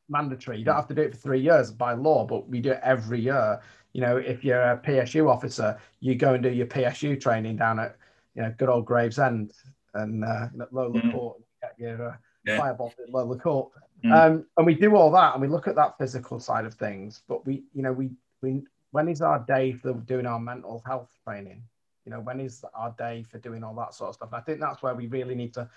[0.08, 0.58] mandatory.
[0.58, 2.80] You don't have to do it for three years by law, but we do it
[2.82, 3.60] every year.
[3.94, 7.78] You know, if you're a PSU officer, you go and do your PSU training down
[7.78, 7.96] at,
[8.34, 9.52] you know, good old Gravesend
[9.94, 11.12] and uh, at Lola Mhm.
[11.12, 11.40] Court.
[11.62, 12.58] Get your uh, Yeah.
[12.58, 13.72] fireball at Lola Court.
[14.04, 14.12] Mm.
[14.12, 17.22] Um, and we do all that and we look at that physical side of things.
[17.26, 18.10] But we, you know, we,
[18.42, 21.62] we, when is our day for doing our mental health training?
[22.04, 24.28] You know, when is our day for doing all that sort of stuff?
[24.32, 25.68] And I think that's where we really need to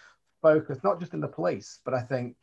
[0.42, 2.36] focus, not just in the police, but I think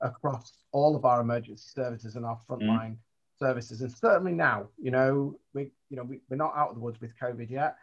[0.00, 2.96] across all of our emergency services and our frontline
[3.38, 3.80] services.
[3.80, 7.00] And certainly now, you know, we, you know, we, we're not out of the woods
[7.00, 7.76] with COVID yet,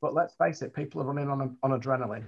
[0.00, 2.24] but let's face it, people are running on, on adrenaline.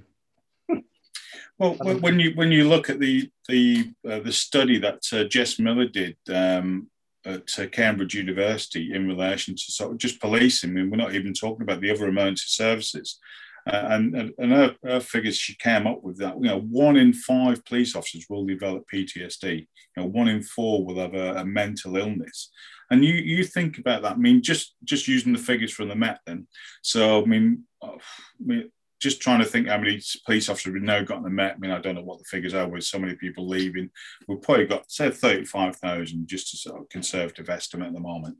[1.59, 5.25] Well, when when you when you look at the the uh, the study that uh,
[5.25, 6.89] Jess Miller did um,
[7.25, 11.15] at uh, Cambridge University in relation to sort of just policing, I mean, we're not
[11.15, 13.19] even talking about the other emergency services,
[13.67, 16.97] uh, and and, and her, her figures she came up with that you know one
[16.97, 21.41] in five police officers will develop PTSD, you know one in four will have a,
[21.41, 22.51] a mental illness,
[22.93, 24.13] and you you think about that.
[24.13, 26.47] I mean, just just using the figures from the Met, then.
[26.83, 30.83] So I mean, uh, I mean just trying to think how many police officers we've
[30.83, 31.55] now got in the Met.
[31.55, 33.91] I mean, I don't know what the figures are with so many people leaving.
[34.27, 38.37] We've probably got, say, 35,000, just a sort of conservative estimate at the moment.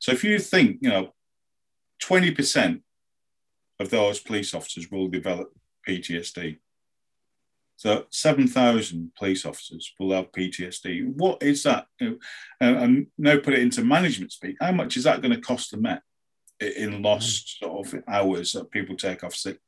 [0.00, 1.14] So if you think, you know,
[2.02, 2.80] 20%
[3.78, 5.52] of those police officers will develop
[5.88, 6.58] PTSD.
[7.76, 11.14] So 7,000 police officers will have PTSD.
[11.16, 11.86] What is that?
[12.00, 12.18] And,
[12.60, 14.56] and now put it into management speak.
[14.60, 16.02] How much is that going to cost the Met
[16.60, 17.66] in lost mm.
[17.66, 19.58] sort of hours that people take off sick?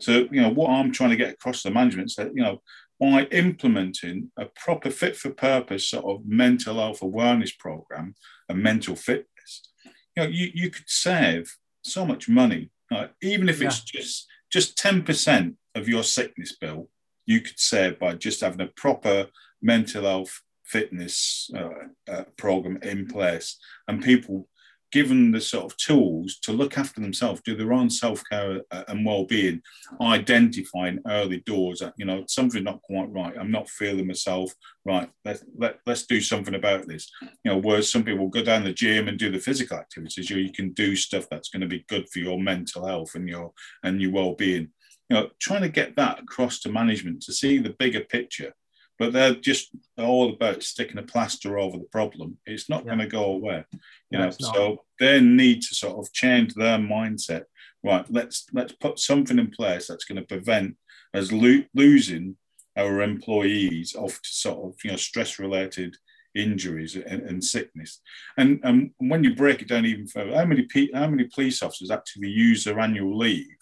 [0.00, 2.42] So, you know, what I'm trying to get across to the management is that, you
[2.42, 2.62] know,
[2.98, 8.14] by implementing a proper fit for purpose sort of mental health awareness program
[8.48, 9.70] and mental fitness,
[10.16, 12.70] you know, you, you could save so much money.
[12.92, 16.88] Uh, even if it's just just 10% of your sickness bill,
[17.24, 19.28] you could save by just having a proper
[19.62, 23.58] mental health fitness uh, uh, program in place
[23.88, 24.48] and people
[24.92, 28.84] given the sort of tools to look after themselves, do their own self care uh,
[28.88, 29.62] and well being,
[30.00, 33.34] identifying early doors that, you know, something's not quite right.
[33.38, 34.52] I'm not feeling myself
[34.84, 35.10] right.
[35.24, 37.10] Let's, let, let's do something about this.
[37.22, 40.38] You know, whereas some people go down the gym and do the physical activities, you,
[40.38, 43.52] you can do stuff that's going to be good for your mental health and your
[43.82, 44.70] and your well being.
[45.08, 48.54] You know, trying to get that across to management to see the bigger picture
[49.00, 52.36] but they're just all about sticking a plaster over the problem.
[52.44, 52.88] It's not Yeah.
[52.88, 53.64] going to go away,
[54.10, 54.30] you No, know.
[54.30, 57.44] So they need to sort of change their mindset.
[57.82, 60.76] Right, let's let's put something in place that's going to prevent
[61.14, 62.36] us lo- losing
[62.76, 65.96] our employees off to sort of you know stress related
[66.34, 68.02] injuries and, and sickness.
[68.36, 71.62] And and when you break it down even further, how many pe- how many police
[71.62, 73.60] officers actually use their annual leave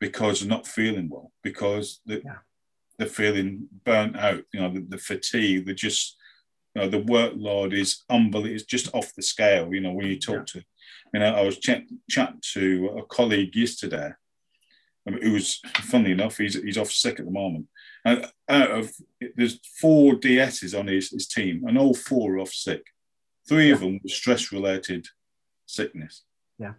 [0.00, 2.38] because they're not feeling well because the, Yeah.
[3.02, 4.44] They're feeling burnt out.
[4.52, 6.16] You know, the, the fatigue, the just,
[6.74, 8.54] you know, the workload is unbelievable.
[8.54, 9.74] It's just off the scale.
[9.74, 10.62] You know, when you talk to,
[11.12, 14.12] you know, I was chat, chatting to a colleague yesterday,
[15.06, 17.66] um, who was, funnily enough, he's, he's off sick at the moment.
[18.04, 18.92] And out of,
[19.36, 22.84] there's four DSs on his, his team, and all four are off sick.
[23.48, 25.08] Three of them were stress related
[25.66, 26.22] sickness.
[26.58, 26.74] Yeah.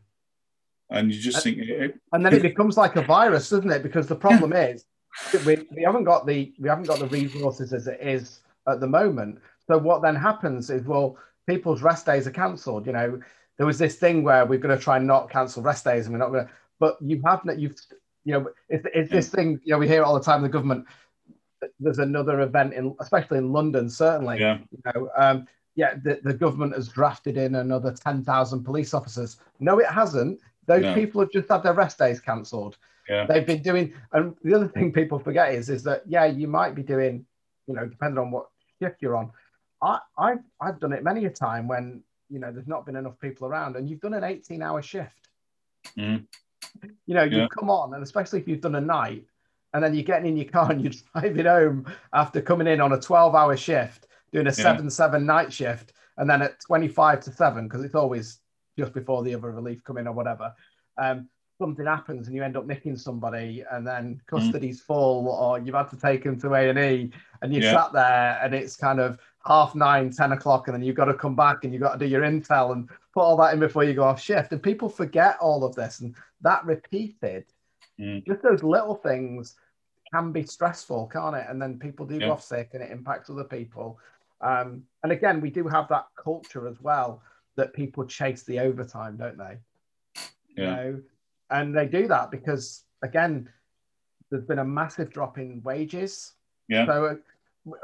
[0.89, 3.83] And you just think, it, and then it becomes like a virus, doesn't it?
[3.83, 4.87] Because the problem is that
[5.45, 8.87] we, we haven't got the we haven't got the resources as it is at the
[8.87, 9.39] moment.
[9.67, 12.85] So what then happens is, well, people's rest days are cancelled.
[12.85, 13.21] You know,
[13.57, 16.13] there was this thing where we're going to try and not cancel rest days, and
[16.13, 16.51] we're not going to.
[16.79, 17.75] But you have not you've
[18.25, 19.59] you know it's, it's this thing.
[19.63, 20.41] You know, we hear it all the time.
[20.41, 20.85] The government.
[21.79, 24.37] There's another event in, especially in London, certainly.
[24.37, 29.37] yeah, You know, um, yeah, the, the government has drafted in another 10,000 police officers.
[29.61, 30.41] No, it hasn't.
[30.65, 30.93] Those No.
[30.93, 32.77] people have just had their rest days cancelled.
[33.09, 33.25] Yeah.
[33.25, 36.73] They've been doing, and the other thing people forget is, is that, yeah, you might
[36.75, 37.25] be doing,
[37.67, 38.47] you know, depending on what
[38.81, 39.31] shift you're on.
[39.81, 43.19] I, I've, I've done it many a time when, you know, there's not been enough
[43.19, 45.27] people around and you've done an 18 hour shift.
[45.97, 46.25] Mhm.
[47.05, 49.25] You know, you come on, and especially if you've done a night,
[49.73, 52.93] and then you're getting in your car and you're driving home after coming in on
[52.93, 54.53] a 12 hour shift, doing a Yeah.
[54.53, 58.39] 7 7 night shift, and then at 25 to 7, because it's always
[58.77, 60.53] just before the other relief come in or whatever,
[60.97, 61.27] um,
[61.63, 64.27] something happens and you end up nicking somebody, and then Mm.
[64.27, 67.09] custody's full, or you've had to take them to A&E,
[67.41, 67.71] and you Yeah.
[67.71, 71.13] sat there and it's kind of half nine, 10 o'clock, and then you've got to
[71.13, 73.85] come back and you've got to do your intel and put all that in before
[73.85, 74.51] you go off shift.
[74.51, 76.01] And people forget all of this.
[76.01, 77.45] And that repeated,
[77.97, 78.25] Mm.
[78.25, 79.55] just those little things
[80.11, 81.45] can be stressful, can't it?
[81.47, 82.25] And then people do Yeah.
[82.27, 83.99] go off sick and it impacts other people.
[84.41, 87.21] Um, and again, we do have that culture as well
[87.55, 89.59] that people chase the overtime, don't they?
[90.55, 90.75] You Yeah.
[90.75, 91.01] know,
[91.49, 93.49] and they do that because again,
[94.31, 96.33] there's been a massive drop in wages.
[96.67, 96.85] Yeah.
[96.85, 97.15] So uh,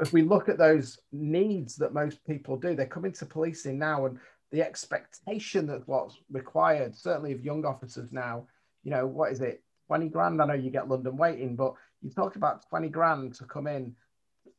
[0.00, 4.06] if we look at those needs that most people do, they come into policing now,
[4.06, 4.18] and
[4.50, 8.46] the expectation that what's required, certainly of young officers now,
[8.82, 10.42] you know, what is it, twenty grand?
[10.42, 13.94] I know you get London weighting, but you talk about twenty grand to come in,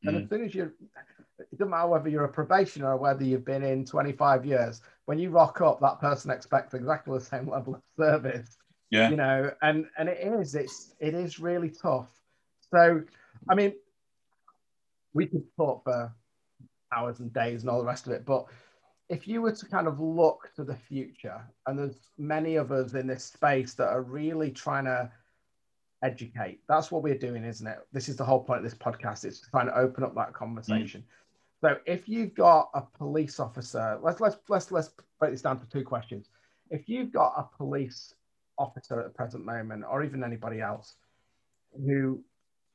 [0.03, 0.23] and Mm.
[0.23, 0.71] as soon as you,
[1.39, 4.81] it doesn't matter whether you're a probationer or whether you've been in twenty five years.
[5.05, 8.57] When you rock up, that person expects exactly the same level of service
[8.91, 9.09] Yeah.
[9.09, 12.09] you know and and it is it's it is really tough.
[12.71, 13.03] So
[13.49, 13.73] i mean
[15.13, 16.13] we could talk for
[16.93, 18.45] hours and days and all the rest of it but
[19.09, 22.93] if you were to kind of look to the future and there's many of us
[22.93, 25.11] in this space that are really trying to
[26.03, 27.79] educate that's what we're doing isn't it?
[27.91, 31.01] This is the whole point of this podcast it's trying to open up that conversation.
[31.01, 31.05] Mm.
[31.61, 34.89] So if you've got a police officer let's let's let's let's
[35.19, 36.29] break this down to two questions.
[36.69, 38.15] If you've got a police
[38.61, 40.95] officer at the present moment, or even anybody else
[41.85, 42.19] who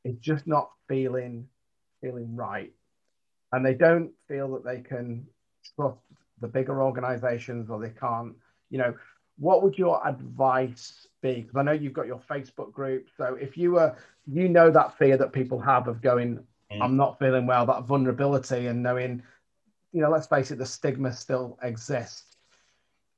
[0.04, 1.46] is just not feeling
[2.00, 2.72] feeling right,
[3.52, 5.26] and they don't feel that they can
[5.74, 5.98] trust
[6.40, 8.34] the bigger organizations, or they can't,
[8.70, 8.94] you know,
[9.38, 11.40] what would your advice be?
[11.40, 14.98] Because I know you've got your Facebook group, so if you were, you know, that
[14.98, 16.82] fear that people have of going, Mm.
[16.82, 19.22] I'm not feeling well, that vulnerability, and knowing,
[19.92, 22.35] you know, let's face it, the stigma still exists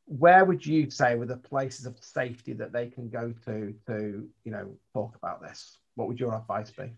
[0.08, 4.26] where would you say were the places of safety that they can go to to
[4.44, 6.90] you know talk about this what would your advice be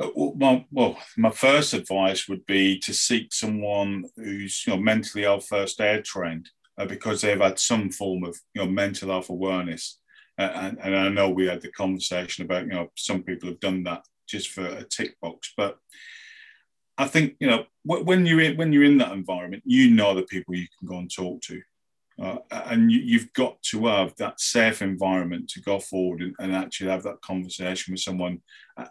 [0.00, 4.80] Uh, Well, my, well, my first advice would be to seek someone who's you know
[4.80, 9.10] mentally health first aid trained uh, because they've had some form of you know mental
[9.10, 10.00] health awareness.
[10.36, 13.60] Uh, and, and I know we had the conversation about you know some people have
[13.60, 15.78] done that just for a tick box, but
[16.98, 20.22] I think you know when you're in when you're in that environment, you know the
[20.22, 21.62] people you can go and talk to.
[22.20, 26.54] Uh, and you, you've got to have that safe environment to go forward and, and
[26.54, 28.40] actually have that conversation with someone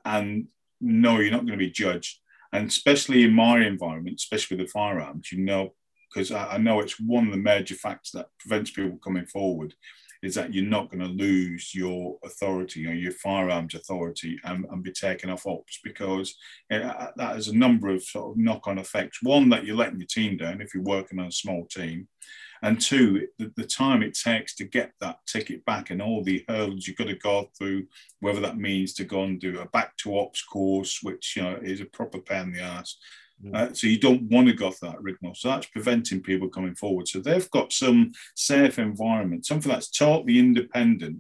[0.06, 0.48] and
[0.82, 2.20] no, you're not going to be judged.
[2.52, 5.74] And especially in my environment, especially with the firearms, you know,
[6.14, 9.74] because I, I know it's one of the major factors that prevents people coming forward
[10.22, 14.82] is that you're not going to lose your authority or your firearms authority and, and
[14.82, 16.34] be taken off ops because
[16.72, 19.20] uh, that has a number of sort of knock-on effects.
[19.22, 22.08] One, that you're letting your team down if you're working on a small team.
[22.64, 26.46] And two, the, the time it takes to get that ticket back and all the
[26.48, 27.88] hurdles you've got to go through,
[28.22, 31.60] whether that means to go and do a back to ops course, which you know
[31.62, 32.96] is a proper pain in the ass.
[33.44, 33.56] Mm.
[33.56, 35.36] Uh, so you don't want to go through that rigmarole.
[35.36, 37.10] So that's preventing people coming forward.
[37.10, 41.18] So they've got some safe environment, something that's totally independent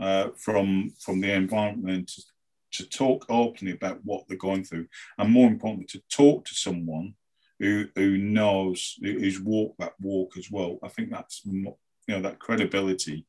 [0.00, 5.30] uh, from from the environment to, to talk openly about what they're going through, and
[5.30, 7.14] more importantly, to talk to someone
[7.58, 10.78] who who knows who's walked that walk as well.
[10.82, 11.74] I think that's you
[12.08, 13.26] know that credibility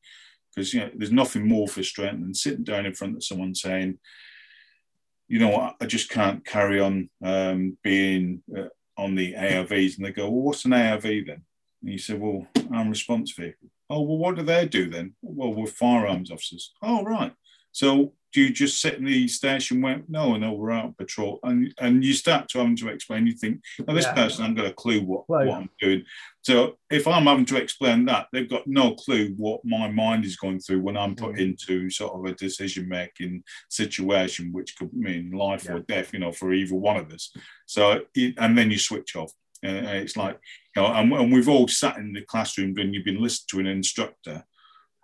[0.54, 3.98] because you know there's nothing more frustrating than sitting down in front of someone saying,
[5.28, 10.10] you know I just can't carry on um, being uh, on the ARVs, and they
[10.10, 11.42] go, well, what's an ARV then?
[11.82, 13.68] And you say, well, I'm response vehicle.
[13.88, 15.14] Oh, well, what do they do then?
[15.22, 16.74] Well, we're firearms officers.
[16.82, 17.32] Oh, right.
[17.72, 21.72] So do you just sit in the station where no no we're out patrol and
[21.80, 24.14] and you start to having to explain you think oh this Yeah.
[24.14, 25.46] person i've got a clue what, Clue.
[25.46, 26.04] what i'm doing
[26.42, 30.36] so if i'm having to explain that they've got no clue what my mind is
[30.36, 31.40] going through when i'm put Mm.
[31.40, 35.74] into sort of a decision making situation which could mean life Yeah.
[35.74, 37.32] or death you know for either one of us
[37.66, 40.38] so it, and then you switch off and it's like
[40.76, 43.60] you know and, and we've all sat in the classroom and you've been listening to
[43.60, 44.44] an instructor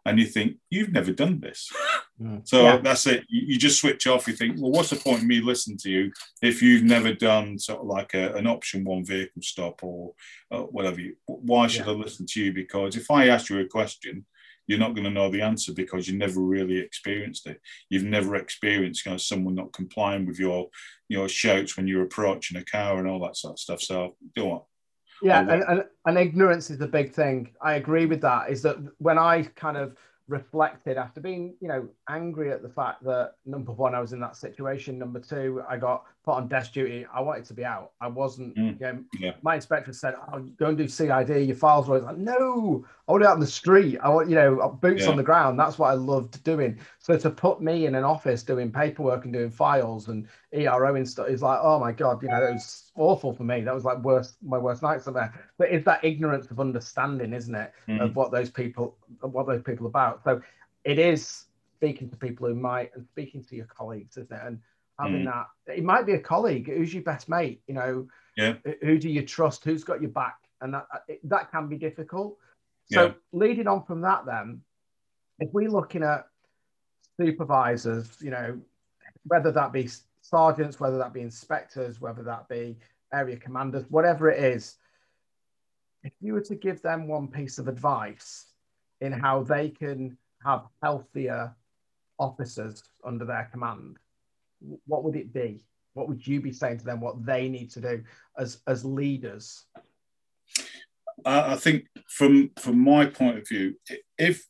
[0.06, 1.70] and you think you've never done this
[2.22, 2.46] Mm.
[2.46, 2.76] so Yeah.
[2.76, 3.24] that's it.
[3.28, 4.28] You, you just switch off.
[4.28, 7.58] You think, well, what's the point of me listening to you if you've never done
[7.58, 10.14] sort of like a, an option one vehicle stop or
[10.52, 11.00] uh, whatever?
[11.00, 11.90] You, why should Yeah.
[11.92, 12.52] I listen to you?
[12.52, 14.24] Because if I ask you a question,
[14.68, 17.60] you're not going to know the answer because you never really experienced it.
[17.90, 20.68] You've never experienced you know, someone not complying with your
[21.08, 23.80] your shouts when you're approaching a car and all that sort of stuff.
[23.82, 24.64] So do what?
[25.22, 27.50] Yeah and, and, and ignorance is the big thing.
[27.60, 29.96] I agree with that is that when i kind of
[30.26, 34.20] reflected after being you know angry at the fact that number one i was in
[34.20, 34.98] that situation.
[34.98, 38.56] Number two i got put on desk duty i wanted to be out i wasn't
[38.56, 39.04] Mm.
[39.20, 39.32] Yeah.
[39.42, 41.08] my inspector said oh, go and do cid
[41.46, 44.34] your files were like no i want it out in the street i want you
[44.34, 45.10] know boots Yeah.
[45.10, 48.42] on the ground that's what i loved doing so to put me in an office
[48.42, 52.28] doing paperwork and doing files and ero and stuff is like oh my god you
[52.28, 55.84] know it was awful for me that was like worst my worst nightmare but it's
[55.84, 58.00] that ignorance of understanding isn't it Mhm.
[58.00, 60.40] of what those people what those people are about so
[60.84, 61.46] it is
[61.76, 64.40] speaking to people who might and speaking to your colleagues, isn't it?
[64.42, 64.58] And
[64.98, 65.32] having mm.
[65.66, 66.68] that, it might be a colleague.
[66.68, 67.62] Who's your best mate?
[67.66, 68.54] You know, yeah.
[68.82, 69.64] Who do you trust?
[69.64, 70.36] Who's got your back?
[70.60, 70.86] And that
[71.24, 72.36] that can be difficult.
[72.92, 73.12] So yeah.
[73.32, 74.60] leading on from that, then,
[75.38, 76.26] if we're looking at
[77.18, 78.60] supervisors, you know,
[79.24, 79.88] whether that be
[80.20, 82.76] sergeants, whether that be inspectors, whether that be
[83.12, 84.76] area commanders, whatever it is,
[86.02, 88.46] if you were to give them one piece of advice
[89.00, 91.54] in how they can have healthier
[92.18, 93.98] officers under their command,
[94.86, 95.64] what would it be?
[95.94, 97.00] What would you be saying to them?
[97.00, 98.04] What they need to do
[98.36, 99.64] as as leaders?
[101.24, 103.76] I think from from my point of view,
[104.18, 104.46] if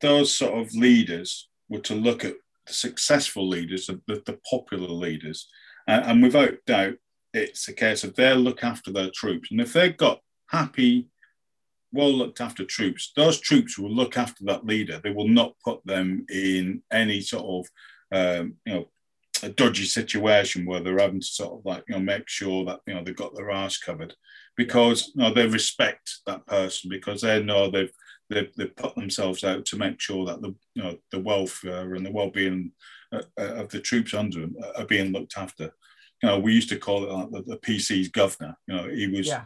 [0.00, 2.34] those sort of leaders were to look at
[2.66, 5.48] the successful leaders, the, the popular leaders,
[5.86, 6.94] and, and without doubt,
[7.32, 11.08] it's a case of they'll look after their troops, and if they've got happy,
[11.92, 15.00] well looked after troops, those troops will look after that leader.
[15.02, 17.70] They will not put them in any sort of
[18.10, 18.88] um, you know
[19.42, 22.80] a dodgy situation where they're having to sort of like you know make sure that
[22.86, 24.14] you know they've got their ass covered
[24.56, 27.92] because you know, they respect that person because they know they've
[28.28, 32.04] they've, they've put themselves out to make sure that the you know the welfare and
[32.04, 32.72] the well-being
[33.12, 35.72] uh, uh, of the troops under them are being looked after.
[36.22, 38.56] You know, we used to call it like the, the PC's governor.
[38.66, 39.26] You know, he was.
[39.26, 39.44] Yeah.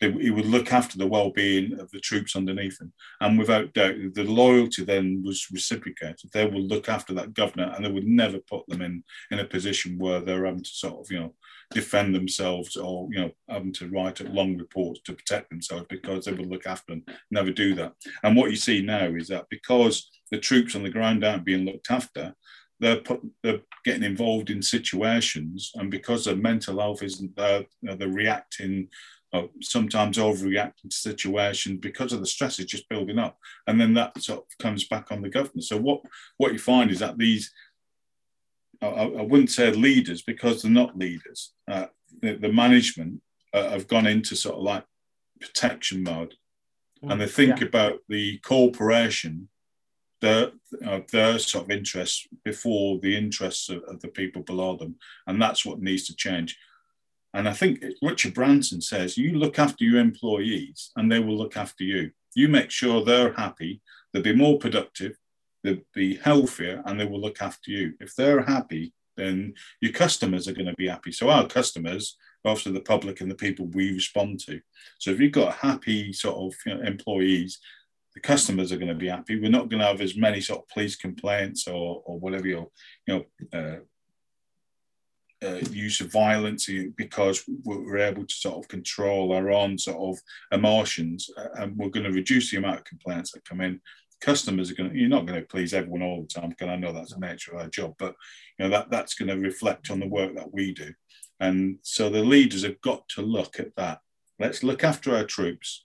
[0.00, 4.24] He would look after the well-being of the troops underneath him, and without doubt, the
[4.24, 6.30] loyalty then was reciprocated.
[6.32, 9.44] They would look after that governor, and they would never put them in in a
[9.44, 11.34] position where they're having to sort of, you know,
[11.70, 16.32] defend themselves or you know having to write long reports to protect themselves because they
[16.32, 17.04] would look after them.
[17.30, 17.92] Never do that.
[18.22, 21.64] And what you see now is that because the troops on the ground aren't being
[21.64, 22.34] looked after
[22.80, 28.08] they're put, they're getting involved in situations and because their mental health isn't there they're
[28.08, 28.88] reacting
[29.32, 33.78] or uh, sometimes overreacting to situations because of the stress is just building up and
[33.80, 36.00] then that sort of comes back on the government so what
[36.38, 37.52] what you find is that these
[38.80, 41.52] I, I wouldn't say leaders because they're not leaders.
[41.66, 41.86] Uh,
[42.22, 43.20] the, the, management
[43.52, 44.84] uh, have gone into sort of like
[45.40, 46.34] protection mode,
[47.02, 47.66] mm, and they think yeah.
[47.66, 49.48] about the corporation,
[50.20, 50.52] their
[50.84, 55.40] uh, their sort of interests before the interests of, of, the people below them, and
[55.40, 56.56] that's what needs to change.
[57.38, 61.56] And I think Richard Branson says you look after your employees, and they will look
[61.56, 62.10] after you.
[62.34, 63.80] You make sure they're happy,
[64.12, 65.16] they'll be more productive,
[65.62, 67.94] they'll be healthier and they will look after you.
[68.00, 71.12] If they're happy, then your customers are going to be happy.
[71.12, 74.60] So our customers, obviously the public and the people we respond to.
[74.98, 77.60] So if you've got happy sort of you know, employees,
[78.14, 79.38] the customers are going to be happy.
[79.38, 82.68] We're not going to have as many sort of police complaints or, or whatever you
[83.06, 83.76] know, uh,
[85.44, 90.22] uh, use of violence because we're able to sort of control our own sort of
[90.50, 93.80] emotions uh, and we're going to reduce the amount of complaints that come in
[94.20, 96.76] customers are going to, you're not going to please everyone all the time because I
[96.76, 98.14] know that's the nature of our job, but
[98.58, 100.92] you know that that's going to reflect on the work that we do.
[101.40, 104.00] And so the leaders have got to look at that.
[104.38, 105.84] Let's look after our troops,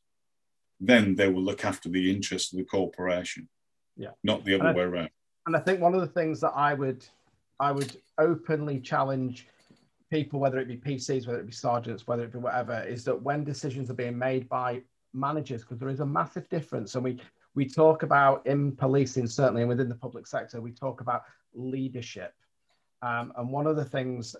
[0.79, 3.49] then they will look after the interests of the corporation.
[3.95, 4.11] Yeah.
[4.23, 5.09] Not the other I, way around.
[5.45, 7.05] And I think one of the things that I would
[7.59, 9.47] I would openly challenge
[10.09, 13.21] people, whether it be PCs, whether it be sergeants, whether it be whatever, is that
[13.21, 14.81] when decisions are being made by
[15.13, 17.19] managers, because there is a massive difference, and we
[17.55, 21.23] we talk about in policing, certainly, and within the public sector, we talk about
[21.53, 22.33] leadership.
[23.03, 24.35] Um, and one of the things,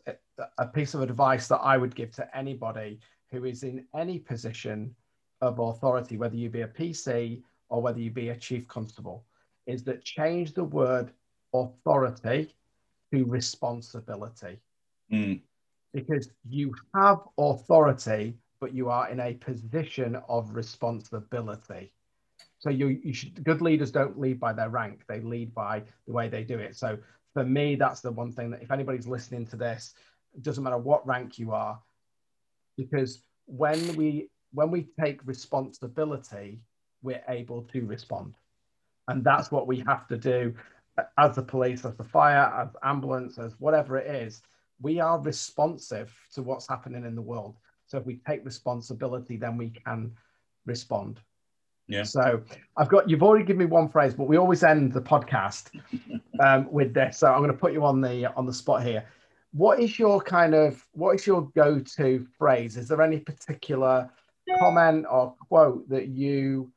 [0.58, 3.00] a piece of advice that I would give to anybody
[3.32, 4.96] who is in any position
[5.42, 9.26] of authority, whether you be a PC or whether you be a chief constable,
[9.68, 11.12] is that change the word
[11.54, 12.54] authority
[13.14, 14.60] to responsibility.
[15.12, 15.42] Mm.
[15.94, 21.94] Because you have authority, but you are in a position of responsibility.
[22.58, 26.14] So you, you should good leaders don't lead by their rank; they lead by the
[26.14, 26.76] way they do it.
[26.76, 26.98] So
[27.34, 29.94] for me, that's the one thing that if anybody's listening to this,
[30.34, 31.80] it doesn't matter what rank you are,
[32.78, 36.62] because when we when we take responsibility,
[37.04, 38.36] we're able to respond,
[39.08, 40.56] and that's what we have to do
[41.18, 44.42] as the police, as the fire, as ambulance, as whatever it is.
[44.82, 47.56] We are responsive to what's happening in the world.
[47.86, 50.12] So if we take responsibility, then we can
[50.66, 51.20] respond.
[51.88, 52.04] Yeah.
[52.04, 52.42] So
[52.78, 55.70] I've got you've already given me one phrase, but we always end the podcast
[56.40, 57.20] um, with this.
[57.20, 59.06] So I'm going to put you on the on the spot here.
[59.52, 62.78] What is your kind of what is your go-to phrase?
[62.78, 64.10] Is there any particular
[64.60, 66.72] comment or quote that you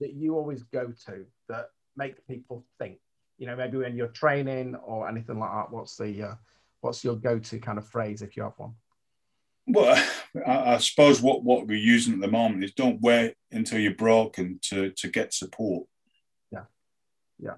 [0.00, 2.98] that you always go to that makes people think?
[3.42, 5.72] You know, maybe when you're training or anything like that.
[5.72, 6.34] What's the uh,
[6.80, 8.74] what's your go-to kind of phrase if you have one?
[9.66, 10.00] Well,
[10.46, 13.96] I, I, suppose what, what we're using at the moment is don't wait until you're
[13.96, 15.88] broken to, to get support.
[16.52, 16.66] Yeah.
[17.40, 17.54] Yeah.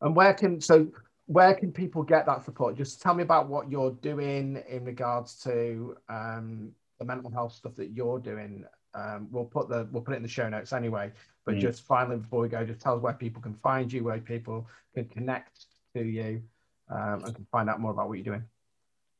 [0.00, 0.88] And where can so
[1.26, 2.76] where can people get that support?
[2.76, 7.76] Just tell me about what you're doing in regards to um, the mental health stuff
[7.76, 8.64] that you're doing.
[8.96, 11.12] Um, we'll put the we'll put it in the show notes anyway.
[11.44, 11.60] But mm.
[11.60, 14.66] just finally, before we go, just tell us where people can find you, where people
[14.94, 16.42] can connect to you,
[16.90, 18.44] um, and can find out more about what you're doing.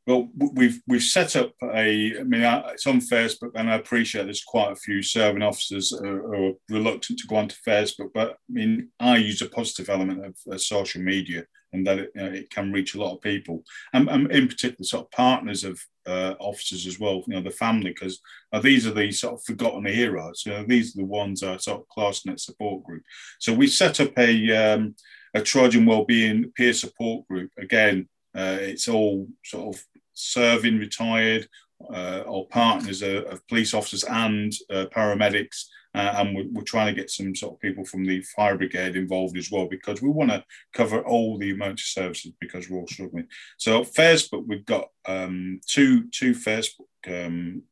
[0.07, 2.21] Well, we've we've set up a.
[2.21, 6.33] I mean, it's on Facebook, and I appreciate there's quite a few serving officers who
[6.33, 8.11] are reluctant to go onto Facebook.
[8.15, 12.13] But I mean, I use a positive element of uh, social media, and that it,
[12.15, 15.11] you know, it, can reach a lot of people, and, and, in particular, sort of
[15.11, 17.23] partners of uh, officers as well.
[17.27, 18.21] You know, the family, because
[18.53, 20.45] uh, these are the sort of forgotten heroes.
[20.47, 23.03] You know, these are the ones our sort of close knit support group.
[23.39, 24.95] So we set up a um,
[25.35, 27.51] a Trojan Wellbeing peer support group.
[27.59, 29.83] Again, uh, it's all sort of
[30.15, 31.47] serving retired
[31.93, 35.67] uh, or partners of, of, police officers and uh, paramedics.
[35.97, 38.97] Uh, and we're, we're, trying to get some sort of people from the fire brigade
[38.97, 40.45] involved as well because we want to
[40.75, 43.27] cover all the emergency services because we're all struggling.
[43.57, 47.63] So Facebook, we've got um, two two Facebook um,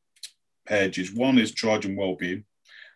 [0.67, 1.13] pages.
[1.13, 2.45] One is Trojan Wellbeing,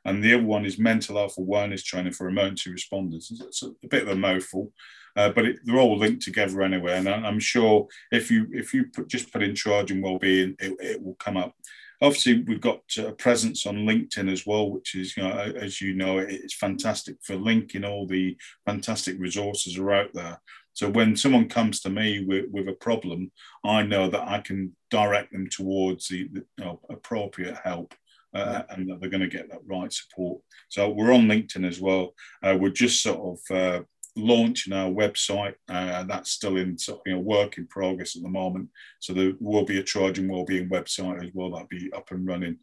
[0.06, 3.30] and the other one is mental health awareness training for emergency responders.
[3.30, 4.72] It's a, bit of a mouthful,
[5.14, 6.96] uh, but it, they're all linked together anyway.
[6.96, 11.02] And I'm sure if you if you put, just put in Trojan Wellbeing, it, it
[11.02, 11.54] will come up.
[12.00, 15.94] Obviously, we've got a presence on LinkedIn as well, which is, you know, as you
[15.94, 20.40] know, it's fantastic for linking all the fantastic resources are out there.
[20.74, 23.32] So when someone comes to me with, with a problem,
[23.64, 27.94] I know that I can direct them towards the, the you know, appropriate help.
[28.34, 30.38] Uh, and that they're going to get that right support.
[30.68, 32.14] So we're on LinkedIn as well.
[32.42, 33.82] Uh, we're just sort of uh,
[34.18, 35.54] launching our website.
[35.68, 38.68] Uh, that's still in sort of, you know, work in progress at the moment.
[39.00, 42.58] So there will be a Trojan Wellbeing website as well that'll be up and running.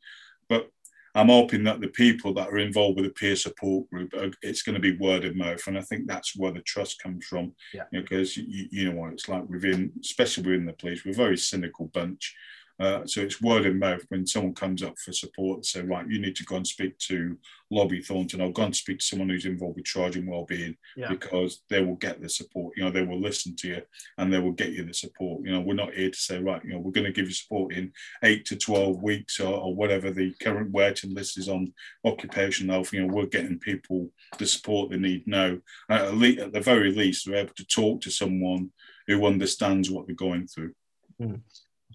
[0.50, 0.70] But
[1.16, 4.64] I'm hoping that the people that are involved with the peer support group, are, it's
[4.64, 7.54] going to be word of mouth, and I think that's where the trust comes from.
[7.74, 7.84] Yeah.
[7.92, 11.16] Because you, know, you know what it's like within, especially within the police, we're a
[11.16, 12.36] very cynical bunch.
[12.80, 16.20] Uh, so it's word of mouth when someone comes up for support say, right, you
[16.20, 17.38] need to go and speak to
[17.72, 21.08] Lobby Thornton or go and speak to someone who's involved with Trojan Wellbeing yeah.
[21.10, 22.74] because they will get the support.
[22.76, 23.82] You know, they will listen to you
[24.18, 25.46] and they will get you the support.
[25.46, 27.34] You know, we're not here to say, right, you know, we're going to give you
[27.34, 31.74] support in eight to 12 weeks or, or whatever the current waiting list is on
[32.04, 32.94] occupational health.
[32.94, 35.58] You know, we're getting people the support they need now.
[35.90, 38.72] At, least, at the very least, they're able to talk to someone
[39.08, 40.74] who understands what they're going through.
[41.22, 41.42] Mm.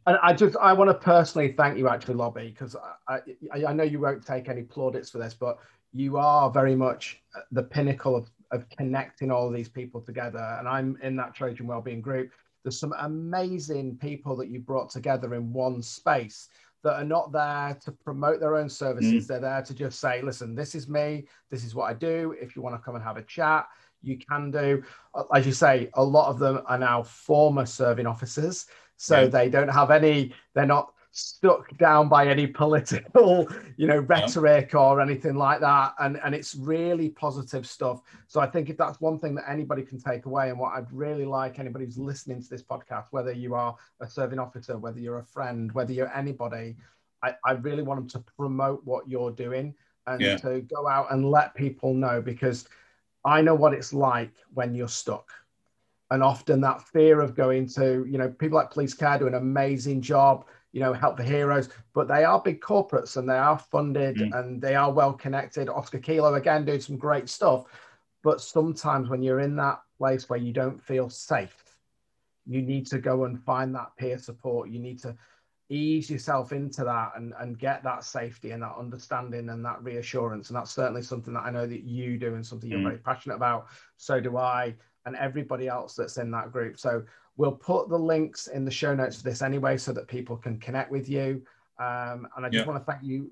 [0.07, 2.77] And I just I want to personally thank you actually, Lobby, because
[3.09, 3.21] I,
[3.53, 5.59] I, I know you won't take any plaudits for this, but
[5.93, 7.21] you are very much
[7.53, 10.57] the pinnacle of, of connecting all of these people together.
[10.59, 12.31] And I'm in that Trojan Wellbeing group.
[12.63, 16.49] There's some amazing people that you brought together in one space
[16.83, 19.25] that are not there to promote their own services.
[19.25, 19.27] Mm.
[19.27, 22.35] They're there to just say, listen, this is me, this is what I do.
[22.41, 23.67] If you want to come and have a chat,
[24.03, 24.83] you can do.
[25.35, 28.67] As you say, a lot of them are now former serving officers
[29.01, 29.27] so yeah.
[29.29, 33.49] they don't have any they're not stuck down by any political
[33.79, 34.79] you know rhetoric yeah.
[34.79, 39.01] or anything like that and and it's really positive stuff so i think if that's
[39.01, 42.43] one thing that anybody can take away and what i'd really like anybody who's listening
[42.43, 46.15] to this podcast whether you are a serving officer whether you're a friend whether you're
[46.15, 46.77] anybody
[47.23, 49.75] i, I really want them to promote what you're doing
[50.07, 50.37] and yeah.
[50.39, 52.69] to go out and let people know because
[53.25, 55.33] i know what it's like when you're stuck
[56.11, 59.35] and often that fear of going to you know people like police care do an
[59.35, 63.59] amazing job you know help the heroes but they are big corporates and they are
[63.59, 64.39] funded mm.
[64.39, 65.69] and they are well connected.
[65.69, 67.65] Oscar kilo again doing some great stuff
[68.23, 71.71] but sometimes when you're in that place where you don't feel safe
[72.51, 74.71] you need to go and find that peer support.
[74.71, 75.17] You need to
[75.69, 80.49] ease yourself into that and, and get that safety and that understanding and that reassurance.
[80.49, 82.85] And that's certainly something that i know that you do and something you're mm.
[82.85, 83.69] very passionate about.
[83.97, 84.75] So do i
[85.11, 86.79] and everybody else that's in that group.
[86.79, 87.03] So
[87.37, 90.59] we'll put the links in the show notes for this anyway, so that people can
[90.59, 91.43] connect with you.
[91.79, 92.71] Um, and I just yeah.
[92.71, 93.31] want to thank you,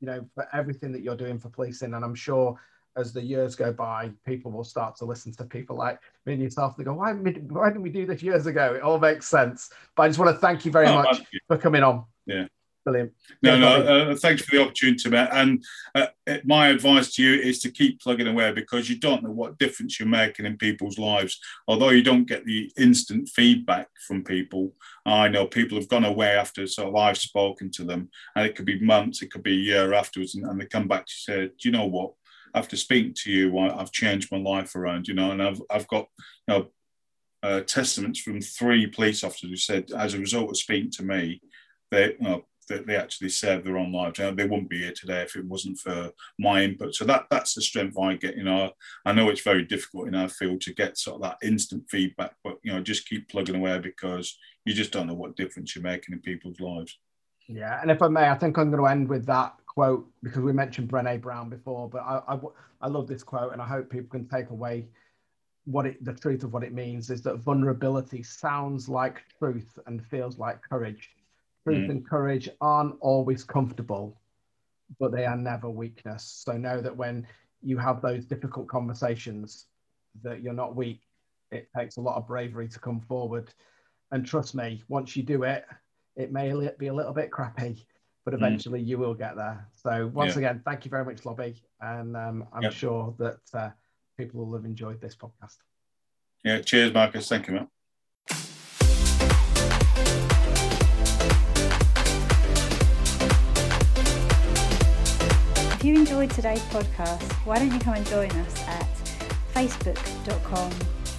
[0.00, 1.94] you know, for everything that you're doing for policing.
[1.94, 2.58] And I'm sure
[2.96, 6.42] as the years go by, people will start to listen to people like me and
[6.42, 6.76] yourself.
[6.76, 8.74] They go, why, why didn't we do this years ago?
[8.74, 9.70] It all makes sense.
[9.96, 12.04] But I just want to thank you very oh, much for coming on.
[12.26, 12.46] Yeah.
[12.84, 13.12] Brilliant.
[13.42, 15.30] No, no, uh, thanks for the opportunity, Matt.
[15.32, 16.08] And uh,
[16.44, 19.98] my advice to you is to keep plugging away because you don't know what difference
[19.98, 21.40] you're making in people's lives.
[21.66, 24.74] Although you don't get the instant feedback from people,
[25.06, 28.54] I know people have gone away after sort of I've spoken to them, and it
[28.54, 31.14] could be months, it could be a year afterwards, and, and they come back to
[31.14, 32.12] say, Do you know what?
[32.54, 35.88] After speaking to you, I, have changed my life around, you know, and I've, I've
[35.88, 36.06] got,
[36.46, 36.66] you know,
[37.42, 41.40] uh, testaments from three police officers who said, as a result of speaking to me,
[41.90, 44.18] they, you know, that they actually save their own lives.
[44.18, 46.94] You know, they wouldn't be here today if it wasn't for my input.
[46.94, 48.36] So that that's the strength I get.
[48.36, 48.72] You know,
[49.04, 52.34] I know it's very difficult in our field to get sort of that instant feedback,
[52.42, 55.82] but you know, just keep plugging away because you just don't know what difference you're
[55.82, 56.98] making in people's lives.
[57.48, 60.40] Yeah, and if I may, I think I'm going to end with that quote because
[60.40, 62.38] we mentioned Brené Brown before, but I, I,
[62.80, 64.86] I love this quote and I hope people can take away
[65.64, 70.04] what it, the truth of what it means is that vulnerability sounds like truth and
[70.06, 71.10] feels like courage.
[71.64, 71.90] Truth mm.
[71.90, 74.20] and courage aren't always comfortable,
[75.00, 76.42] but they are never weakness.
[76.44, 77.26] So know that when
[77.62, 79.66] you have those difficult conversations,
[80.22, 81.00] that you're not weak.
[81.50, 83.52] It takes a lot of bravery to come forward.
[84.10, 85.64] And trust me, once you do it,
[86.16, 87.86] it may be a little bit crappy,
[88.24, 88.38] but mm.
[88.38, 88.86] eventually mm.
[88.86, 89.66] you will get there.
[89.82, 90.38] So once yeah.
[90.38, 91.62] again, thank you very much, Lobby.
[91.80, 92.72] And um, I'm yep.
[92.72, 93.70] sure that uh,
[94.18, 95.56] people will have enjoyed this podcast.
[96.44, 97.28] Yeah, cheers, Marcus.
[97.28, 97.68] Thank you, man.
[105.84, 108.88] If you enjoyed today's podcast, why don't you come and join us at
[109.52, 110.70] facebook.com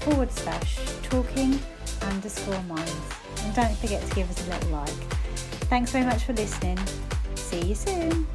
[0.02, 1.60] forward slash talking
[2.02, 2.92] underscore minds.
[3.44, 4.90] And don't forget to give us a little like.
[5.70, 6.80] Thanks very much for listening.
[7.36, 8.26] See you soon.